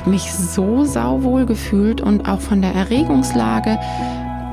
habe 0.00 0.10
mich 0.10 0.32
so 0.32 0.84
sauwohl 0.84 1.44
gefühlt 1.44 2.00
und 2.00 2.26
auch 2.26 2.40
von 2.40 2.62
der 2.62 2.74
Erregungslage 2.74 3.78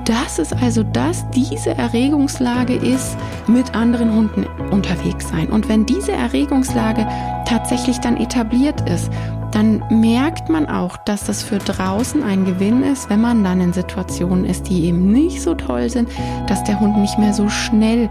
dass 0.03 0.39
es 0.39 0.53
also 0.53 0.83
das, 0.83 1.29
diese 1.31 1.71
Erregungslage 1.71 2.75
ist, 2.75 3.17
mit 3.45 3.75
anderen 3.75 4.13
Hunden 4.13 4.45
unterwegs 4.71 5.27
sein. 5.27 5.49
Und 5.49 5.67
wenn 5.67 5.85
diese 5.85 6.13
Erregungslage 6.13 7.05
tatsächlich 7.45 7.99
dann 7.99 8.15
etabliert 8.15 8.89
ist, 8.89 9.11
dann 9.57 9.83
merkt 9.89 10.49
man 10.49 10.69
auch, 10.69 10.97
dass 10.97 11.23
das 11.23 11.41
für 11.41 11.57
draußen 11.57 12.21
ein 12.21 12.45
Gewinn 12.45 12.83
ist, 12.83 13.09
wenn 13.09 13.21
man 13.21 13.43
dann 13.43 13.59
in 13.59 13.73
Situationen 13.73 14.45
ist, 14.45 14.69
die 14.69 14.85
eben 14.85 15.11
nicht 15.11 15.41
so 15.41 15.55
toll 15.55 15.89
sind, 15.89 16.09
dass 16.45 16.63
der 16.63 16.79
Hund 16.79 16.99
nicht 16.99 17.17
mehr 17.17 17.33
so 17.33 17.49
schnell 17.49 18.07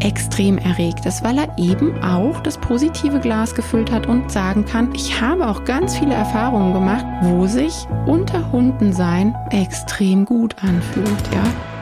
extrem 0.00 0.56
erregt 0.56 1.04
ist, 1.04 1.22
weil 1.22 1.36
er 1.36 1.58
eben 1.58 2.02
auch 2.02 2.40
das 2.40 2.56
positive 2.56 3.20
Glas 3.20 3.54
gefüllt 3.54 3.92
hat 3.92 4.06
und 4.06 4.32
sagen 4.32 4.64
kann, 4.64 4.88
ich 4.94 5.20
habe 5.20 5.46
auch 5.46 5.64
ganz 5.64 5.98
viele 5.98 6.14
Erfahrungen 6.14 6.72
gemacht, 6.72 7.04
wo 7.20 7.46
sich 7.46 7.86
unter 8.06 8.50
Hunden 8.50 8.94
sein 8.94 9.36
extrem 9.50 10.24
gut 10.24 10.56
anfühlt, 10.62 11.06
ja. 11.30 11.75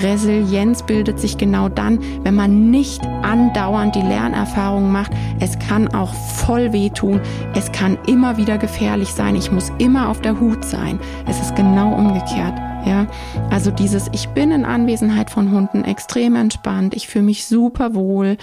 Resilienz 0.00 0.82
bildet 0.82 1.18
sich 1.18 1.38
genau 1.38 1.68
dann, 1.68 2.00
wenn 2.22 2.34
man 2.34 2.70
nicht 2.70 3.02
andauernd 3.22 3.94
die 3.94 4.02
Lernerfahrung 4.02 4.90
macht. 4.90 5.12
Es 5.40 5.58
kann 5.58 5.88
auch 5.94 6.14
voll 6.14 6.72
wehtun. 6.72 7.20
Es 7.54 7.72
kann 7.72 7.98
immer 8.06 8.36
wieder 8.36 8.58
gefährlich 8.58 9.10
sein. 9.10 9.36
Ich 9.36 9.50
muss 9.50 9.72
immer 9.78 10.08
auf 10.08 10.20
der 10.20 10.38
Hut 10.40 10.64
sein. 10.64 10.98
Es 11.26 11.40
ist 11.40 11.54
genau 11.56 11.94
umgekehrt. 11.94 12.54
Ja, 12.86 13.06
also 13.50 13.70
dieses, 13.70 14.10
ich 14.12 14.28
bin 14.28 14.50
in 14.50 14.66
Anwesenheit 14.66 15.30
von 15.30 15.50
Hunden 15.52 15.84
extrem 15.84 16.36
entspannt. 16.36 16.94
Ich 16.94 17.08
fühle 17.08 17.24
mich 17.24 17.46
super 17.46 17.94
wohl. 17.94 18.36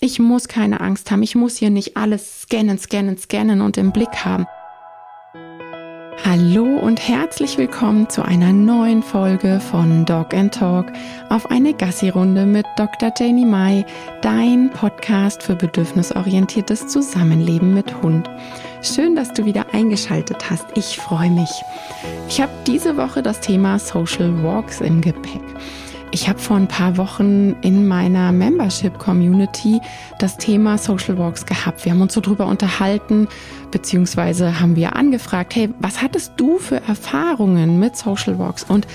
Ich 0.00 0.18
muss 0.18 0.48
keine 0.48 0.80
Angst 0.80 1.10
haben. 1.10 1.22
Ich 1.22 1.36
muss 1.36 1.56
hier 1.56 1.70
nicht 1.70 1.96
alles 1.96 2.42
scannen, 2.42 2.78
scannen, 2.78 3.18
scannen 3.18 3.60
und 3.60 3.78
im 3.78 3.92
Blick 3.92 4.24
haben. 4.24 4.46
Hallo 6.24 6.64
und 6.64 7.06
herzlich 7.06 7.58
willkommen 7.58 8.08
zu 8.08 8.22
einer 8.22 8.52
neuen 8.52 9.02
Folge 9.02 9.60
von 9.60 10.04
Dog 10.04 10.32
and 10.34 10.54
Talk 10.54 10.92
auf 11.28 11.50
eine 11.50 11.74
Gassi-Runde 11.74 12.46
mit 12.46 12.66
Dr. 12.76 13.12
Janie 13.18 13.44
Mai, 13.44 13.84
dein 14.22 14.70
Podcast 14.70 15.42
für 15.42 15.56
bedürfnisorientiertes 15.56 16.88
Zusammenleben 16.88 17.74
mit 17.74 18.02
Hund. 18.02 18.30
Schön, 18.82 19.16
dass 19.16 19.32
du 19.32 19.44
wieder 19.44 19.66
eingeschaltet 19.72 20.50
hast. 20.50 20.66
Ich 20.76 20.96
freue 20.98 21.30
mich. 21.30 21.50
Ich 22.28 22.40
habe 22.40 22.52
diese 22.66 22.96
Woche 22.96 23.22
das 23.22 23.40
Thema 23.40 23.78
Social 23.78 24.42
Walks 24.42 24.80
im 24.80 25.00
Gepäck. 25.00 25.42
Ich 26.14 26.28
habe 26.28 26.38
vor 26.38 26.56
ein 26.56 26.68
paar 26.68 26.96
Wochen 26.96 27.56
in 27.62 27.88
meiner 27.88 28.30
Membership 28.30 29.00
Community 29.00 29.80
das 30.20 30.36
Thema 30.36 30.78
Social 30.78 31.18
Walks 31.18 31.44
gehabt. 31.44 31.84
Wir 31.84 31.90
haben 31.90 32.02
uns 32.02 32.14
so 32.14 32.20
drüber 32.20 32.46
unterhalten, 32.46 33.26
beziehungsweise 33.72 34.60
haben 34.60 34.76
wir 34.76 34.94
angefragt, 34.94 35.56
hey, 35.56 35.70
was 35.80 36.02
hattest 36.02 36.34
du 36.36 36.58
für 36.58 36.76
Erfahrungen 36.86 37.80
mit 37.80 37.96
Social 37.96 38.38
Walks? 38.38 38.62
Und 38.62 38.86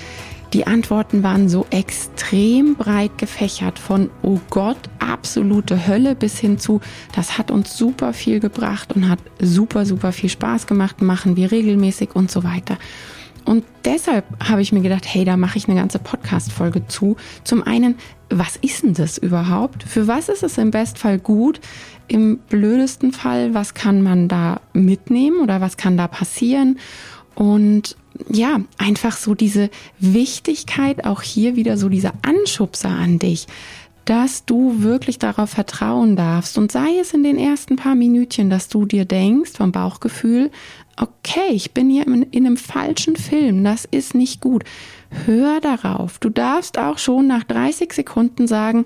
die 0.54 0.66
Antworten 0.66 1.22
waren 1.22 1.50
so 1.50 1.66
extrem 1.68 2.74
breit 2.76 3.18
gefächert 3.18 3.78
von, 3.78 4.08
oh 4.22 4.40
Gott, 4.48 4.78
absolute 4.98 5.86
Hölle 5.86 6.14
bis 6.14 6.38
hin 6.38 6.58
zu, 6.58 6.80
das 7.14 7.36
hat 7.36 7.50
uns 7.50 7.76
super 7.76 8.14
viel 8.14 8.40
gebracht 8.40 8.94
und 8.96 9.10
hat 9.10 9.18
super, 9.42 9.84
super 9.84 10.12
viel 10.12 10.30
Spaß 10.30 10.66
gemacht, 10.66 11.02
machen 11.02 11.36
wir 11.36 11.52
regelmäßig 11.52 12.16
und 12.16 12.30
so 12.30 12.44
weiter. 12.44 12.78
Und 13.50 13.64
deshalb 13.84 14.24
habe 14.48 14.62
ich 14.62 14.70
mir 14.70 14.80
gedacht, 14.80 15.04
hey, 15.04 15.24
da 15.24 15.36
mache 15.36 15.58
ich 15.58 15.66
eine 15.66 15.76
ganze 15.76 15.98
Podcast-Folge 15.98 16.86
zu. 16.86 17.16
Zum 17.42 17.64
einen, 17.64 17.96
was 18.28 18.54
ist 18.54 18.84
denn 18.84 18.94
das 18.94 19.18
überhaupt? 19.18 19.82
Für 19.82 20.06
was 20.06 20.28
ist 20.28 20.44
es 20.44 20.56
im 20.56 20.70
Bestfall 20.70 21.18
gut? 21.18 21.60
Im 22.06 22.38
blödesten 22.48 23.10
Fall, 23.10 23.52
was 23.52 23.74
kann 23.74 24.02
man 24.02 24.28
da 24.28 24.60
mitnehmen 24.72 25.40
oder 25.40 25.60
was 25.60 25.76
kann 25.76 25.96
da 25.96 26.06
passieren? 26.06 26.78
Und 27.34 27.96
ja, 28.28 28.60
einfach 28.78 29.16
so 29.16 29.34
diese 29.34 29.68
Wichtigkeit, 29.98 31.04
auch 31.04 31.22
hier 31.22 31.56
wieder 31.56 31.76
so 31.76 31.88
dieser 31.88 32.12
Anschubser 32.22 32.90
an 32.90 33.18
dich, 33.18 33.48
dass 34.10 34.44
du 34.44 34.82
wirklich 34.82 35.20
darauf 35.20 35.50
vertrauen 35.50 36.16
darfst. 36.16 36.58
Und 36.58 36.72
sei 36.72 36.98
es 37.00 37.14
in 37.14 37.22
den 37.22 37.38
ersten 37.38 37.76
paar 37.76 37.94
Minütchen, 37.94 38.50
dass 38.50 38.66
du 38.66 38.84
dir 38.84 39.04
denkst 39.04 39.52
vom 39.52 39.70
Bauchgefühl, 39.70 40.50
okay, 40.96 41.52
ich 41.52 41.74
bin 41.74 41.88
hier 41.88 42.08
in, 42.08 42.24
in 42.24 42.44
einem 42.44 42.56
falschen 42.56 43.14
Film, 43.14 43.62
das 43.62 43.84
ist 43.84 44.16
nicht 44.16 44.40
gut. 44.40 44.64
Hör 45.26 45.60
darauf. 45.60 46.18
Du 46.18 46.28
darfst 46.28 46.76
auch 46.76 46.98
schon 46.98 47.28
nach 47.28 47.44
30 47.44 47.92
Sekunden 47.92 48.48
sagen, 48.48 48.84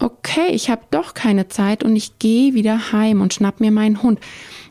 okay, 0.00 0.48
ich 0.50 0.70
habe 0.70 0.82
doch 0.90 1.14
keine 1.14 1.46
Zeit 1.46 1.84
und 1.84 1.94
ich 1.94 2.18
gehe 2.18 2.54
wieder 2.54 2.90
heim 2.90 3.20
und 3.20 3.32
schnapp 3.32 3.60
mir 3.60 3.70
meinen 3.70 4.02
Hund. 4.02 4.18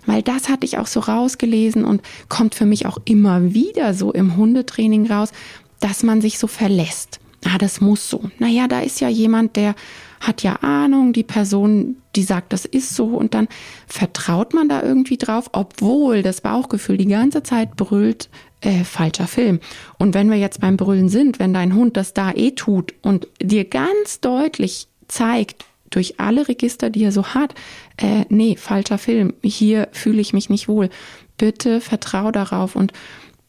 Weil 0.06 0.22
das 0.22 0.50
hatte 0.50 0.66
ich 0.66 0.80
auch 0.80 0.88
so 0.88 1.00
rausgelesen 1.00 1.86
und 1.86 2.02
kommt 2.28 2.56
für 2.56 2.66
mich 2.66 2.88
auch 2.88 2.98
immer 3.06 3.54
wieder 3.54 3.94
so 3.94 4.12
im 4.12 4.36
Hundetraining 4.36 5.10
raus, 5.10 5.32
dass 5.80 6.04
man 6.04 6.20
sich 6.20 6.40
so 6.40 6.48
verlässt. 6.48 7.22
Ah, 7.46 7.58
das 7.58 7.82
muss 7.82 8.10
so. 8.10 8.30
Naja, 8.40 8.68
da 8.68 8.80
ist 8.80 9.02
ja 9.02 9.10
jemand, 9.10 9.56
der 9.56 9.76
hat 10.22 10.44
ja 10.44 10.56
Ahnung, 10.62 11.12
die 11.12 11.24
Person, 11.24 11.98
die 12.16 12.24
sagt, 12.24 12.54
das 12.54 12.66
ist 12.66 12.96
so 12.96 13.08
und 13.08 13.34
dann 13.34 13.48
vertraut 13.88 14.54
man 14.54 14.70
da 14.70 14.82
irgendwie 14.82 15.18
drauf, 15.18 15.50
obwohl 15.52 16.22
das 16.22 16.42
Bauchgefühl 16.42 16.98
die 16.98 17.08
ganze 17.08 17.44
Zeit 17.44 17.76
brüllt, 17.76 18.30
äh, 18.62 18.86
falscher 18.86 19.28
Film. 19.28 19.60
Und 20.00 20.14
wenn 20.14 20.30
wir 20.30 20.38
jetzt 20.38 20.62
beim 20.62 20.78
Brüllen 20.78 21.10
sind, 21.10 21.40
wenn 21.40 21.54
dein 21.54 21.76
Hund 21.76 21.98
das 21.98 22.14
da 22.14 22.32
eh 22.32 22.52
tut 22.52 22.94
und 23.02 23.28
dir 23.42 23.66
ganz 23.66 24.22
deutlich 24.22 24.88
zeigt, 25.10 25.66
durch 25.90 26.20
alle 26.20 26.48
Register, 26.48 26.90
die 26.90 27.04
er 27.04 27.12
so 27.12 27.28
hat, 27.28 27.54
äh, 27.98 28.26
nee, 28.30 28.56
falscher 28.56 28.98
Film, 28.98 29.34
hier 29.44 29.90
fühle 29.92 30.22
ich 30.22 30.34
mich 30.34 30.50
nicht 30.50 30.68
wohl. 30.68 30.90
Bitte 31.38 31.82
vertrau 31.82 32.32
darauf 32.32 32.76
und 32.76 32.94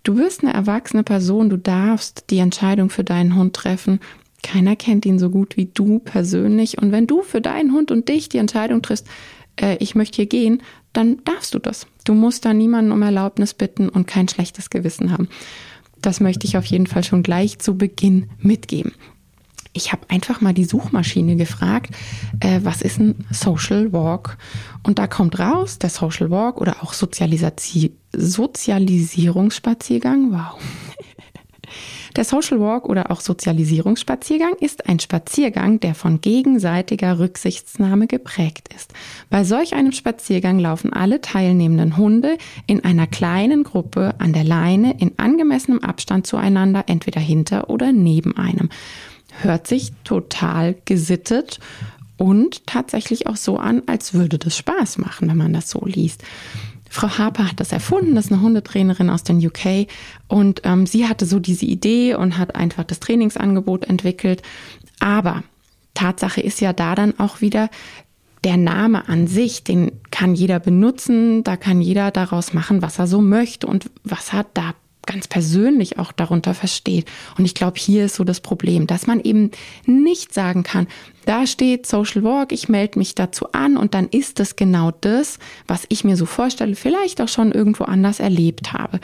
du 0.04 0.16
wirst 0.16 0.44
eine 0.44 0.54
erwachsene 0.54 1.02
Person, 1.02 1.50
du 1.50 1.56
darfst 1.56 2.26
die 2.30 2.38
Entscheidung 2.38 2.88
für 2.88 3.04
deinen 3.04 3.34
Hund 3.34 3.54
treffen 3.54 3.98
keiner 4.44 4.76
kennt 4.76 5.06
ihn 5.06 5.18
so 5.18 5.30
gut 5.30 5.56
wie 5.56 5.70
du 5.72 5.98
persönlich. 5.98 6.78
Und 6.78 6.92
wenn 6.92 7.08
du 7.08 7.22
für 7.22 7.40
deinen 7.40 7.72
Hund 7.72 7.90
und 7.90 8.08
dich 8.08 8.28
die 8.28 8.38
Entscheidung 8.38 8.82
triffst, 8.82 9.08
äh, 9.56 9.76
ich 9.80 9.94
möchte 9.94 10.16
hier 10.16 10.26
gehen, 10.26 10.62
dann 10.92 11.24
darfst 11.24 11.54
du 11.54 11.58
das. 11.58 11.86
Du 12.04 12.12
musst 12.12 12.44
da 12.44 12.52
niemanden 12.52 12.92
um 12.92 13.02
Erlaubnis 13.02 13.54
bitten 13.54 13.88
und 13.88 14.06
kein 14.06 14.28
schlechtes 14.28 14.70
Gewissen 14.70 15.10
haben. 15.10 15.28
Das 16.02 16.20
möchte 16.20 16.46
ich 16.46 16.58
auf 16.58 16.66
jeden 16.66 16.86
Fall 16.86 17.02
schon 17.02 17.22
gleich 17.22 17.58
zu 17.58 17.76
Beginn 17.76 18.28
mitgeben. 18.38 18.92
Ich 19.76 19.90
habe 19.92 20.08
einfach 20.08 20.40
mal 20.40 20.54
die 20.54 20.64
Suchmaschine 20.64 21.34
gefragt, 21.36 21.90
äh, 22.40 22.60
was 22.62 22.80
ist 22.80 22.98
ein 23.00 23.26
Social 23.30 23.92
Walk? 23.92 24.38
Und 24.84 25.00
da 25.00 25.08
kommt 25.08 25.38
raus, 25.38 25.78
der 25.78 25.90
Social 25.90 26.30
Walk 26.30 26.60
oder 26.60 26.82
auch 26.82 26.92
Sozialisi 26.92 27.92
Sozialisierungsspaziergang. 28.12 30.32
Wow. 30.32 30.58
Der 32.16 32.24
Social 32.24 32.60
Walk 32.60 32.88
oder 32.88 33.10
auch 33.10 33.20
Sozialisierungsspaziergang 33.20 34.54
ist 34.60 34.88
ein 34.88 35.00
Spaziergang, 35.00 35.80
der 35.80 35.96
von 35.96 36.20
gegenseitiger 36.20 37.18
Rücksichtnahme 37.18 38.06
geprägt 38.06 38.68
ist. 38.72 38.92
Bei 39.30 39.42
solch 39.42 39.74
einem 39.74 39.90
Spaziergang 39.90 40.60
laufen 40.60 40.92
alle 40.92 41.20
teilnehmenden 41.20 41.96
Hunde 41.96 42.38
in 42.68 42.84
einer 42.84 43.08
kleinen 43.08 43.64
Gruppe 43.64 44.14
an 44.18 44.32
der 44.32 44.44
Leine 44.44 44.94
in 45.00 45.18
angemessenem 45.18 45.80
Abstand 45.80 46.28
zueinander, 46.28 46.84
entweder 46.86 47.20
hinter 47.20 47.68
oder 47.68 47.90
neben 47.90 48.36
einem. 48.36 48.68
Hört 49.42 49.66
sich 49.66 49.92
total 50.04 50.76
gesittet 50.84 51.60
und 52.16 52.66
tatsächlich 52.66 53.26
auch 53.26 53.36
so 53.36 53.58
an, 53.58 53.82
als 53.86 54.14
würde 54.14 54.38
das 54.38 54.56
Spaß 54.56 54.98
machen, 54.98 55.28
wenn 55.28 55.36
man 55.36 55.52
das 55.52 55.70
so 55.70 55.84
liest. 55.84 56.22
Frau 56.88 57.08
Harper 57.18 57.48
hat 57.48 57.58
das 57.58 57.72
erfunden, 57.72 58.14
das 58.14 58.26
ist 58.26 58.32
eine 58.32 58.40
Hundetrainerin 58.40 59.10
aus 59.10 59.24
den 59.24 59.44
UK 59.44 59.88
und 60.28 60.60
ähm, 60.62 60.86
sie 60.86 61.08
hatte 61.08 61.26
so 61.26 61.40
diese 61.40 61.66
Idee 61.66 62.14
und 62.14 62.38
hat 62.38 62.54
einfach 62.54 62.84
das 62.84 63.00
Trainingsangebot 63.00 63.84
entwickelt. 63.86 64.42
Aber 65.00 65.42
Tatsache 65.94 66.40
ist 66.40 66.60
ja 66.60 66.72
da 66.72 66.94
dann 66.94 67.18
auch 67.18 67.40
wieder, 67.40 67.68
der 68.44 68.56
Name 68.58 69.08
an 69.08 69.26
sich, 69.26 69.64
den 69.64 69.90
kann 70.10 70.34
jeder 70.34 70.60
benutzen, 70.60 71.42
da 71.44 71.56
kann 71.56 71.80
jeder 71.80 72.10
daraus 72.10 72.52
machen, 72.52 72.82
was 72.82 72.98
er 72.98 73.06
so 73.06 73.20
möchte 73.20 73.66
und 73.66 73.90
was 74.04 74.32
er 74.32 74.44
da 74.54 74.74
ganz 75.06 75.28
persönlich 75.28 75.98
auch 75.98 76.12
darunter 76.12 76.54
versteht. 76.54 77.06
Und 77.38 77.44
ich 77.44 77.54
glaube, 77.54 77.78
hier 77.78 78.06
ist 78.06 78.16
so 78.16 78.24
das 78.24 78.40
Problem, 78.40 78.86
dass 78.86 79.06
man 79.06 79.20
eben 79.20 79.50
nicht 79.86 80.34
sagen 80.34 80.62
kann, 80.62 80.86
da 81.24 81.46
steht 81.46 81.86
Social 81.86 82.22
Work, 82.22 82.52
ich 82.52 82.68
melde 82.68 82.98
mich 82.98 83.14
dazu 83.14 83.52
an 83.52 83.76
und 83.76 83.94
dann 83.94 84.08
ist 84.08 84.40
es 84.40 84.56
genau 84.56 84.90
das, 85.00 85.38
was 85.66 85.86
ich 85.88 86.04
mir 86.04 86.16
so 86.16 86.26
vorstelle, 86.26 86.76
vielleicht 86.76 87.20
auch 87.20 87.28
schon 87.28 87.52
irgendwo 87.52 87.84
anders 87.84 88.20
erlebt 88.20 88.72
habe. 88.72 89.00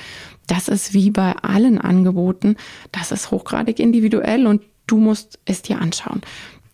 Das 0.46 0.68
ist 0.68 0.92
wie 0.92 1.10
bei 1.10 1.36
allen 1.36 1.78
Angeboten, 1.78 2.56
das 2.92 3.12
ist 3.12 3.30
hochgradig 3.30 3.78
individuell 3.78 4.46
und 4.46 4.62
du 4.86 4.98
musst 4.98 5.38
es 5.44 5.62
dir 5.62 5.80
anschauen. 5.80 6.20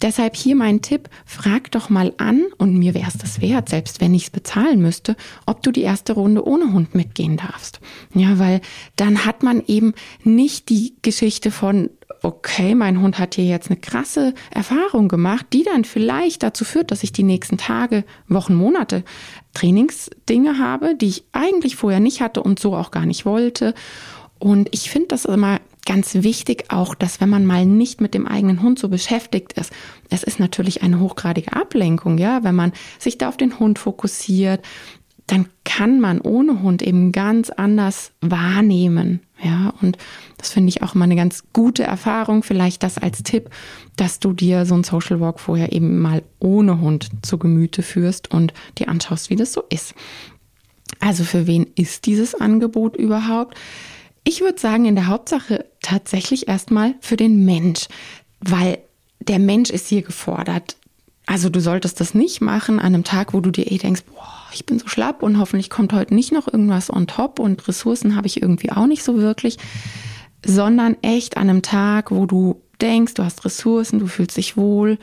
Deshalb 0.02 0.36
hier 0.36 0.56
mein 0.56 0.82
Tipp, 0.82 1.08
frag 1.24 1.70
doch 1.70 1.88
mal 1.88 2.12
an, 2.18 2.44
und 2.58 2.76
mir 2.76 2.94
wäre 2.94 3.08
es 3.08 3.16
das 3.16 3.40
wert, 3.40 3.68
selbst 3.68 4.00
wenn 4.00 4.14
ich 4.14 4.24
es 4.24 4.30
bezahlen 4.30 4.80
müsste, 4.80 5.16
ob 5.46 5.62
du 5.62 5.70
die 5.70 5.82
erste 5.82 6.12
Runde 6.12 6.46
ohne 6.46 6.72
Hund 6.72 6.94
mitgehen 6.94 7.36
darfst. 7.36 7.80
Ja, 8.14 8.38
weil 8.38 8.60
dann 8.96 9.24
hat 9.24 9.42
man 9.42 9.62
eben 9.66 9.94
nicht 10.22 10.68
die 10.68 10.94
Geschichte 11.00 11.50
von, 11.50 11.90
okay, 12.22 12.74
mein 12.74 13.00
Hund 13.00 13.18
hat 13.18 13.36
hier 13.36 13.46
jetzt 13.46 13.70
eine 13.70 13.80
krasse 13.80 14.34
Erfahrung 14.50 15.08
gemacht, 15.08 15.46
die 15.52 15.62
dann 15.62 15.84
vielleicht 15.84 16.42
dazu 16.42 16.64
führt, 16.64 16.90
dass 16.90 17.02
ich 17.02 17.12
die 17.12 17.22
nächsten 17.22 17.56
Tage, 17.56 18.04
Wochen, 18.28 18.54
Monate 18.54 19.04
Trainingsdinge 19.54 20.58
habe, 20.58 20.94
die 20.94 21.08
ich 21.08 21.24
eigentlich 21.32 21.76
vorher 21.76 22.00
nicht 22.00 22.20
hatte 22.20 22.42
und 22.42 22.58
so 22.58 22.74
auch 22.74 22.90
gar 22.90 23.06
nicht 23.06 23.24
wollte. 23.24 23.74
Und 24.38 24.68
ich 24.72 24.90
finde 24.90 25.08
das 25.08 25.24
immer 25.24 25.60
ganz 25.86 26.14
wichtig 26.14 26.66
auch, 26.68 26.94
dass 26.94 27.20
wenn 27.20 27.30
man 27.30 27.46
mal 27.46 27.64
nicht 27.64 28.00
mit 28.00 28.12
dem 28.12 28.26
eigenen 28.26 28.62
Hund 28.62 28.78
so 28.78 28.88
beschäftigt 28.88 29.54
ist, 29.54 29.72
es 30.10 30.22
ist 30.22 30.38
natürlich 30.38 30.82
eine 30.82 31.00
hochgradige 31.00 31.54
Ablenkung, 31.54 32.18
ja, 32.18 32.44
wenn 32.44 32.54
man 32.54 32.72
sich 32.98 33.16
da 33.16 33.28
auf 33.28 33.36
den 33.36 33.58
Hund 33.58 33.78
fokussiert, 33.78 34.62
dann 35.26 35.46
kann 35.64 36.00
man 36.00 36.20
ohne 36.20 36.62
Hund 36.62 36.82
eben 36.82 37.10
ganz 37.10 37.50
anders 37.50 38.12
wahrnehmen. 38.20 39.20
Ja, 39.42 39.74
und 39.82 39.98
das 40.38 40.50
finde 40.50 40.68
ich 40.68 40.82
auch 40.82 40.94
immer 40.94 41.04
eine 41.04 41.16
ganz 41.16 41.44
gute 41.52 41.82
Erfahrung. 41.82 42.42
Vielleicht 42.42 42.82
das 42.82 42.96
als 42.96 43.22
Tipp, 43.22 43.50
dass 43.96 44.20
du 44.20 44.32
dir 44.32 44.64
so 44.66 44.74
ein 44.74 44.84
Social 44.84 45.20
Walk 45.20 45.40
vorher 45.40 45.72
eben 45.72 45.98
mal 45.98 46.22
ohne 46.38 46.80
Hund 46.80 47.10
zu 47.22 47.38
Gemüte 47.38 47.82
führst 47.82 48.30
und 48.30 48.54
dir 48.78 48.88
anschaust, 48.88 49.28
wie 49.28 49.36
das 49.36 49.52
so 49.52 49.62
ist. 49.68 49.94
Also 51.00 51.24
für 51.24 51.46
wen 51.46 51.66
ist 51.74 52.06
dieses 52.06 52.34
Angebot 52.34 52.96
überhaupt? 52.96 53.56
Ich 54.28 54.40
würde 54.40 54.58
sagen, 54.58 54.86
in 54.86 54.96
der 54.96 55.06
Hauptsache 55.06 55.66
tatsächlich 55.82 56.48
erstmal 56.48 56.96
für 57.00 57.16
den 57.16 57.44
Mensch, 57.44 57.86
weil 58.40 58.78
der 59.20 59.38
Mensch 59.38 59.70
ist 59.70 59.86
hier 59.86 60.02
gefordert. 60.02 60.76
Also 61.26 61.48
du 61.48 61.60
solltest 61.60 62.00
das 62.00 62.12
nicht 62.12 62.40
machen 62.40 62.80
an 62.80 62.86
einem 62.86 63.04
Tag, 63.04 63.34
wo 63.34 63.40
du 63.40 63.52
dir 63.52 63.70
eh 63.70 63.78
denkst, 63.78 64.02
boah, 64.12 64.48
ich 64.52 64.66
bin 64.66 64.80
so 64.80 64.88
schlapp 64.88 65.22
und 65.22 65.38
hoffentlich 65.38 65.70
kommt 65.70 65.92
heute 65.92 66.12
nicht 66.12 66.32
noch 66.32 66.48
irgendwas 66.52 66.92
on 66.92 67.06
top 67.06 67.38
und 67.38 67.68
Ressourcen 67.68 68.16
habe 68.16 68.26
ich 68.26 68.42
irgendwie 68.42 68.72
auch 68.72 68.88
nicht 68.88 69.04
so 69.04 69.16
wirklich, 69.16 69.58
sondern 70.44 70.96
echt 71.02 71.36
an 71.36 71.48
einem 71.48 71.62
Tag, 71.62 72.10
wo 72.10 72.26
du 72.26 72.60
denkst, 72.80 73.14
du 73.14 73.22
hast 73.22 73.44
Ressourcen, 73.44 74.00
du 74.00 74.08
fühlst 74.08 74.36
dich 74.36 74.56
wohl 74.56 74.98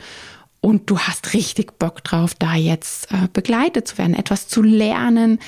und 0.60 0.90
du 0.90 0.98
hast 0.98 1.32
richtig 1.32 1.78
Bock 1.78 2.04
drauf, 2.04 2.34
da 2.34 2.56
jetzt 2.56 3.10
äh, 3.10 3.28
begleitet 3.32 3.88
zu 3.88 3.96
werden, 3.96 4.12
etwas 4.12 4.48
zu 4.48 4.60
lernen, 4.60 5.38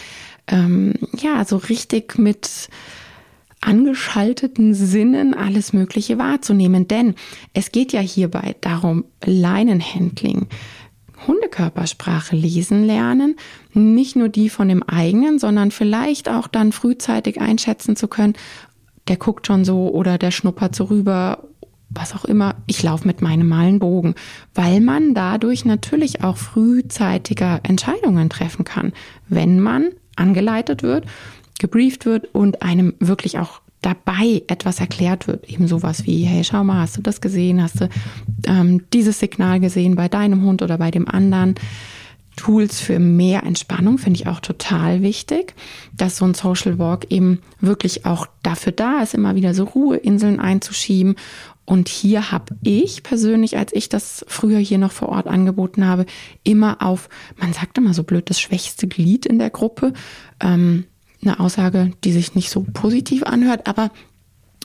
ähm, 0.46 0.94
ja, 1.18 1.44
so 1.44 1.58
richtig 1.58 2.16
mit 2.18 2.70
angeschalteten 3.60 4.74
Sinnen 4.74 5.34
alles 5.34 5.72
Mögliche 5.72 6.18
wahrzunehmen. 6.18 6.88
Denn 6.88 7.14
es 7.52 7.72
geht 7.72 7.92
ja 7.92 8.00
hierbei 8.00 8.54
darum, 8.60 9.04
Leinenhandling, 9.24 10.46
Hundekörpersprache 11.26 12.36
lesen 12.36 12.84
lernen, 12.84 13.36
nicht 13.72 14.16
nur 14.16 14.28
die 14.28 14.50
von 14.50 14.68
dem 14.68 14.82
eigenen, 14.82 15.38
sondern 15.38 15.70
vielleicht 15.70 16.28
auch 16.28 16.46
dann 16.46 16.72
frühzeitig 16.72 17.40
einschätzen 17.40 17.96
zu 17.96 18.06
können, 18.08 18.34
der 19.08 19.16
guckt 19.16 19.46
schon 19.46 19.64
so 19.64 19.88
oder 19.88 20.18
der 20.18 20.30
schnuppert 20.30 20.74
so 20.74 20.84
rüber, 20.84 21.48
was 21.88 22.14
auch 22.14 22.24
immer, 22.24 22.56
ich 22.66 22.82
laufe 22.82 23.06
mit 23.06 23.22
meinem 23.22 23.48
malen 23.48 23.78
Bogen, 23.78 24.14
weil 24.54 24.80
man 24.80 25.14
dadurch 25.14 25.64
natürlich 25.64 26.22
auch 26.22 26.36
frühzeitiger 26.36 27.60
Entscheidungen 27.62 28.28
treffen 28.28 28.64
kann, 28.64 28.92
wenn 29.28 29.60
man 29.60 29.90
angeleitet 30.16 30.82
wird, 30.82 31.06
gebrieft 31.58 32.06
wird 32.06 32.34
und 32.34 32.62
einem 32.62 32.94
wirklich 32.98 33.38
auch 33.38 33.60
dabei 33.82 34.42
etwas 34.48 34.80
erklärt 34.80 35.28
wird. 35.28 35.48
Eben 35.48 35.68
sowas 35.68 36.06
wie, 36.06 36.24
hey, 36.24 36.42
schau 36.42 36.64
mal, 36.64 36.80
hast 36.80 36.96
du 36.96 37.02
das 37.02 37.20
gesehen? 37.20 37.62
Hast 37.62 37.80
du 37.80 37.88
ähm, 38.46 38.82
dieses 38.92 39.20
Signal 39.20 39.60
gesehen 39.60 39.94
bei 39.94 40.08
deinem 40.08 40.42
Hund 40.42 40.62
oder 40.62 40.78
bei 40.78 40.90
dem 40.90 41.08
anderen? 41.08 41.54
Tools 42.36 42.80
für 42.80 42.98
mehr 42.98 43.44
Entspannung 43.44 43.96
finde 43.96 44.20
ich 44.20 44.26
auch 44.26 44.40
total 44.40 45.02
wichtig, 45.02 45.54
dass 45.94 46.18
so 46.18 46.26
ein 46.26 46.34
Social 46.34 46.78
Walk 46.78 47.10
eben 47.10 47.40
wirklich 47.60 48.04
auch 48.04 48.26
dafür 48.42 48.72
da 48.72 49.00
ist, 49.00 49.14
immer 49.14 49.34
wieder 49.34 49.54
so 49.54 49.64
Ruheinseln 49.64 50.38
einzuschieben. 50.38 51.16
Und 51.64 51.88
hier 51.88 52.30
habe 52.30 52.54
ich 52.62 53.02
persönlich, 53.02 53.56
als 53.56 53.72
ich 53.74 53.88
das 53.88 54.24
früher 54.28 54.58
hier 54.58 54.78
noch 54.78 54.92
vor 54.92 55.08
Ort 55.08 55.26
angeboten 55.26 55.86
habe, 55.86 56.06
immer 56.44 56.82
auf, 56.82 57.08
man 57.36 57.52
sagt 57.52 57.78
immer 57.78 57.94
so 57.94 58.04
blöd, 58.04 58.30
das 58.30 58.38
schwächste 58.38 58.86
Glied 58.86 59.26
in 59.26 59.38
der 59.38 59.50
Gruppe 59.50 59.92
ähm, 60.38 60.84
eine 61.22 61.40
Aussage, 61.40 61.92
die 62.04 62.12
sich 62.12 62.34
nicht 62.34 62.50
so 62.50 62.66
positiv 62.72 63.22
anhört, 63.24 63.66
aber 63.66 63.90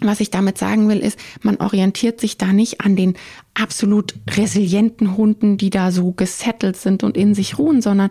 was 0.03 0.19
ich 0.19 0.31
damit 0.31 0.57
sagen 0.57 0.89
will, 0.89 0.97
ist, 0.97 1.19
man 1.43 1.57
orientiert 1.57 2.19
sich 2.19 2.37
da 2.37 2.47
nicht 2.47 2.81
an 2.81 2.95
den 2.95 3.15
absolut 3.53 4.15
resilienten 4.35 5.15
Hunden, 5.15 5.57
die 5.57 5.69
da 5.69 5.91
so 5.91 6.11
gesettelt 6.11 6.75
sind 6.75 7.03
und 7.03 7.15
in 7.15 7.35
sich 7.35 7.59
ruhen, 7.59 7.81
sondern 7.81 8.09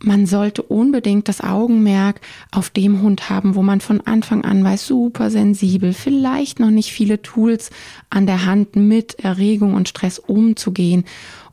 man 0.00 0.26
sollte 0.26 0.62
unbedingt 0.62 1.28
das 1.28 1.40
Augenmerk 1.40 2.20
auf 2.52 2.70
dem 2.70 3.02
Hund 3.02 3.30
haben, 3.30 3.54
wo 3.54 3.62
man 3.62 3.80
von 3.80 4.00
Anfang 4.00 4.44
an 4.44 4.62
weiß, 4.62 4.86
super 4.86 5.30
sensibel, 5.30 5.92
vielleicht 5.92 6.60
noch 6.60 6.70
nicht 6.70 6.92
viele 6.92 7.22
Tools 7.22 7.70
an 8.10 8.26
der 8.26 8.46
Hand 8.46 8.76
mit 8.76 9.18
Erregung 9.20 9.74
und 9.74 9.88
Stress 9.88 10.18
umzugehen 10.18 11.04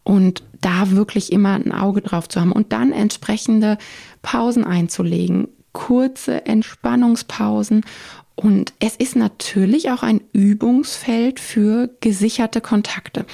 und 0.04 0.44
da 0.62 0.92
wirklich 0.92 1.32
immer 1.32 1.54
ein 1.54 1.72
Auge 1.72 2.02
drauf 2.02 2.30
zu 2.30 2.40
haben 2.40 2.52
und 2.52 2.72
dann 2.72 2.92
entsprechende 2.92 3.78
Pausen 4.22 4.64
einzulegen, 4.64 5.48
kurze 5.76 6.46
Entspannungspausen. 6.48 7.86
Und 8.34 8.74
es 8.80 8.96
ist 8.96 9.16
natürlich 9.16 9.92
auch 9.92 10.02
ein 10.02 10.22
Übungsfeld 10.34 11.40
für 11.40 11.90
gesicherte 12.00 12.62
Kontakte. 12.62 13.26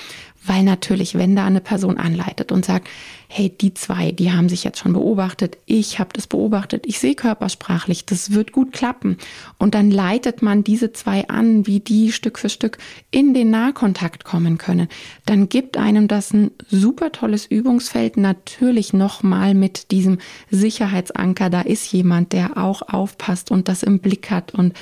Weil 0.44 0.64
natürlich, 0.64 1.18
wenn 1.18 1.36
da 1.36 1.46
eine 1.46 1.62
Person 1.62 1.98
anleitet 1.98 2.52
und 2.52 2.66
sagt, 2.66 2.90
hey, 3.33 3.50
die 3.50 3.74
zwei, 3.74 4.12
die 4.12 4.33
haben 4.33 4.50
sich 4.50 4.66
jetzt 4.66 4.80
schon 4.80 4.92
beobachtet, 4.92 5.57
ich 5.66 6.00
habe 6.00 6.10
das 6.12 6.28
beobachtet, 6.28 6.86
ich 6.86 7.00
sehe 7.00 7.16
körpersprachlich, 7.16 8.06
das 8.06 8.31
wird 8.31 8.51
gut 8.51 8.74
klappen. 8.74 9.18
Und 9.57 9.74
dann 9.74 9.89
leitet 9.89 10.42
man 10.42 10.66
diese 10.66 10.92
zwei 10.92 11.30
an, 11.30 11.66
wie 11.66 11.80
die 11.80 12.12
Stück 12.12 12.38
für 12.38 12.50
Stück 12.50 12.78
in 13.10 13.33
den 13.33 13.50
Nahkontakt 13.50 14.25
kommen 14.25 14.57
können. 14.57 14.89
Dann 15.25 15.48
gibt 15.48 15.78
einem 15.78 16.10
das 16.10 16.33
ein 16.33 16.51
super 16.69 17.13
tolles 17.13 17.45
Übungsfeld, 17.45 18.18
natürlich 18.18 18.92
nochmal 18.92 19.54
mit 19.54 19.92
diesem 19.92 20.18
Sicherheitsanker, 20.50 21.50
da 21.50 21.62
ist 21.62 21.89
jemand, 21.94 22.34
der 22.34 22.57
auch 22.57 22.81
aufpasst 22.81 23.50
und 23.50 23.69
das 23.69 23.81
im 23.81 24.00
Blick 24.00 24.30
hat. 24.30 24.54
Und 24.54 24.74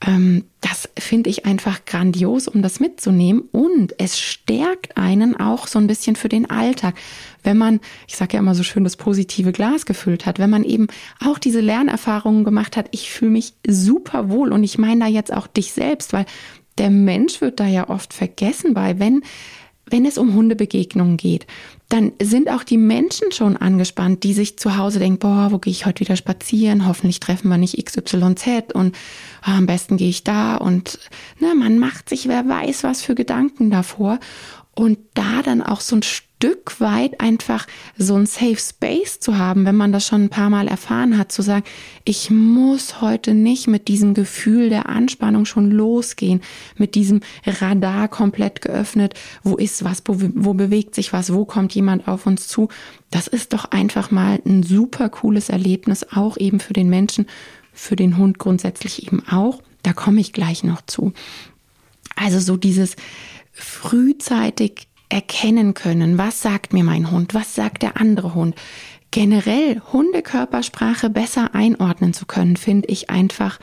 das 0.00 0.88
finde 0.96 1.28
ich 1.28 1.44
einfach 1.44 1.84
grandios, 1.84 2.46
um 2.46 2.62
das 2.62 2.78
mitzunehmen. 2.78 3.42
Und 3.50 3.94
es 3.98 4.18
stärkt 4.18 4.96
einen 4.96 5.38
auch 5.38 5.66
so 5.66 5.78
ein 5.80 5.88
bisschen 5.88 6.14
für 6.14 6.28
den 6.28 6.48
Alltag. 6.48 6.94
Wenn 7.42 7.58
man, 7.58 7.80
ich 8.06 8.16
sage 8.16 8.34
ja 8.34 8.38
immer 8.38 8.54
so 8.54 8.62
schön, 8.62 8.84
das 8.84 8.96
positive 8.96 9.50
Glas 9.50 9.86
gefüllt 9.86 10.24
hat, 10.24 10.38
wenn 10.38 10.50
man 10.50 10.62
eben 10.62 10.86
auch 11.24 11.38
diese 11.38 11.60
Lernerfahrungen 11.60 12.44
gemacht 12.44 12.76
hat, 12.76 12.88
ich 12.92 13.10
fühle 13.10 13.32
mich 13.32 13.54
super 13.66 14.30
wohl. 14.30 14.52
Und 14.52 14.62
ich 14.62 14.78
meine 14.78 15.00
da 15.00 15.06
jetzt 15.06 15.32
auch 15.32 15.48
dich 15.48 15.72
selbst, 15.72 16.12
weil 16.12 16.26
der 16.78 16.90
Mensch 16.90 17.40
wird 17.40 17.58
da 17.58 17.66
ja 17.66 17.88
oft 17.88 18.14
vergessen 18.14 18.74
bei, 18.74 19.00
wenn 19.00 19.22
wenn 19.90 20.06
es 20.06 20.18
um 20.18 20.34
Hundebegegnungen 20.34 21.16
geht, 21.16 21.46
dann 21.88 22.12
sind 22.20 22.50
auch 22.50 22.64
die 22.64 22.76
Menschen 22.76 23.32
schon 23.32 23.56
angespannt, 23.56 24.22
die 24.22 24.34
sich 24.34 24.58
zu 24.58 24.76
Hause 24.76 24.98
denken, 24.98 25.18
boah, 25.18 25.48
wo 25.50 25.58
gehe 25.58 25.70
ich 25.70 25.86
heute 25.86 26.00
wieder 26.00 26.16
spazieren? 26.16 26.86
Hoffentlich 26.86 27.20
treffen 27.20 27.48
wir 27.48 27.56
nicht 27.56 27.82
XYZ 27.82 28.74
und 28.74 28.96
oh, 29.46 29.50
am 29.50 29.66
besten 29.66 29.96
gehe 29.96 30.10
ich 30.10 30.24
da 30.24 30.56
und 30.56 30.98
ne, 31.40 31.54
man 31.54 31.78
macht 31.78 32.08
sich, 32.08 32.28
wer 32.28 32.46
weiß, 32.48 32.84
was 32.84 33.02
für 33.02 33.14
Gedanken 33.14 33.70
davor. 33.70 34.18
Und 34.74 34.98
da 35.14 35.42
dann 35.42 35.62
auch 35.62 35.80
so 35.80 35.96
ein 35.96 36.02
Stück 36.02 36.27
weit 36.80 37.20
einfach 37.20 37.66
so 37.96 38.14
ein 38.14 38.26
Safe 38.26 38.56
Space 38.56 39.20
zu 39.20 39.38
haben, 39.38 39.64
wenn 39.64 39.76
man 39.76 39.92
das 39.92 40.06
schon 40.06 40.24
ein 40.24 40.28
paar 40.30 40.50
Mal 40.50 40.68
erfahren 40.68 41.18
hat, 41.18 41.32
zu 41.32 41.42
sagen, 41.42 41.64
ich 42.04 42.30
muss 42.30 43.00
heute 43.00 43.34
nicht 43.34 43.66
mit 43.66 43.88
diesem 43.88 44.14
Gefühl 44.14 44.68
der 44.68 44.88
Anspannung 44.88 45.44
schon 45.44 45.70
losgehen, 45.70 46.40
mit 46.76 46.94
diesem 46.94 47.20
Radar 47.44 48.08
komplett 48.08 48.62
geöffnet, 48.62 49.14
wo 49.42 49.56
ist 49.56 49.84
was, 49.84 50.02
wo, 50.06 50.16
wo 50.34 50.54
bewegt 50.54 50.94
sich 50.94 51.12
was, 51.12 51.32
wo 51.32 51.44
kommt 51.44 51.74
jemand 51.74 52.08
auf 52.08 52.26
uns 52.26 52.48
zu. 52.48 52.68
Das 53.10 53.26
ist 53.26 53.52
doch 53.52 53.66
einfach 53.66 54.10
mal 54.10 54.40
ein 54.44 54.62
super 54.62 55.08
cooles 55.08 55.48
Erlebnis, 55.48 56.06
auch 56.12 56.36
eben 56.36 56.60
für 56.60 56.72
den 56.72 56.88
Menschen, 56.88 57.26
für 57.72 57.96
den 57.96 58.16
Hund 58.16 58.38
grundsätzlich 58.38 59.06
eben 59.06 59.26
auch. 59.28 59.62
Da 59.82 59.92
komme 59.92 60.20
ich 60.20 60.32
gleich 60.32 60.64
noch 60.64 60.82
zu. 60.82 61.12
Also 62.16 62.40
so 62.40 62.56
dieses 62.56 62.96
frühzeitig 63.52 64.87
erkennen 65.08 65.74
können, 65.74 66.18
was 66.18 66.42
sagt 66.42 66.72
mir 66.72 66.84
mein 66.84 67.10
Hund, 67.10 67.34
was 67.34 67.54
sagt 67.54 67.82
der 67.82 68.00
andere 68.00 68.34
Hund. 68.34 68.54
Generell 69.10 69.80
Hundekörpersprache 69.92 71.08
besser 71.08 71.54
einordnen 71.54 72.12
zu 72.12 72.26
können, 72.26 72.56
finde 72.56 72.88
ich 72.88 73.08
einfach 73.08 73.58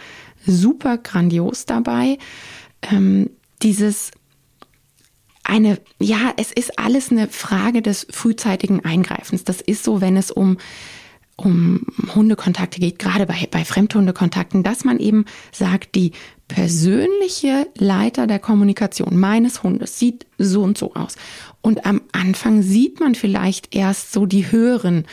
super 0.45 0.97
grandios 0.97 1.65
dabei. 1.65 2.17
Ähm, 2.81 3.29
dieses 3.61 4.11
eine, 5.43 5.79
ja, 5.99 6.33
es 6.37 6.51
ist 6.51 6.79
alles 6.79 7.11
eine 7.11 7.27
Frage 7.27 7.81
des 7.81 8.07
frühzeitigen 8.09 8.83
Eingreifens. 8.83 9.43
Das 9.43 9.61
ist 9.61 9.83
so, 9.83 10.01
wenn 10.01 10.17
es 10.17 10.31
um 10.31 10.57
um 11.37 11.85
Hundekontakte 12.13 12.79
geht, 12.79 12.99
gerade 12.99 13.25
bei, 13.25 13.47
bei 13.51 13.65
Fremdhundekontakten, 13.65 14.63
dass 14.63 14.85
man 14.85 14.99
eben 14.99 15.25
sagt, 15.51 15.95
die 15.95 16.11
persönliche 16.47 17.67
Leiter 17.77 18.27
der 18.27 18.39
Kommunikation 18.39 19.17
meines 19.17 19.63
Hundes 19.63 19.99
sieht 19.99 20.25
so 20.37 20.63
und 20.63 20.77
so 20.77 20.93
aus. 20.93 21.15
Und 21.61 21.85
am 21.85 22.01
Anfang 22.11 22.61
sieht 22.61 22.99
man 22.99 23.15
vielleicht 23.15 23.75
erst 23.75 24.13
so 24.13 24.25
die 24.25 24.51
höheren 24.51 25.05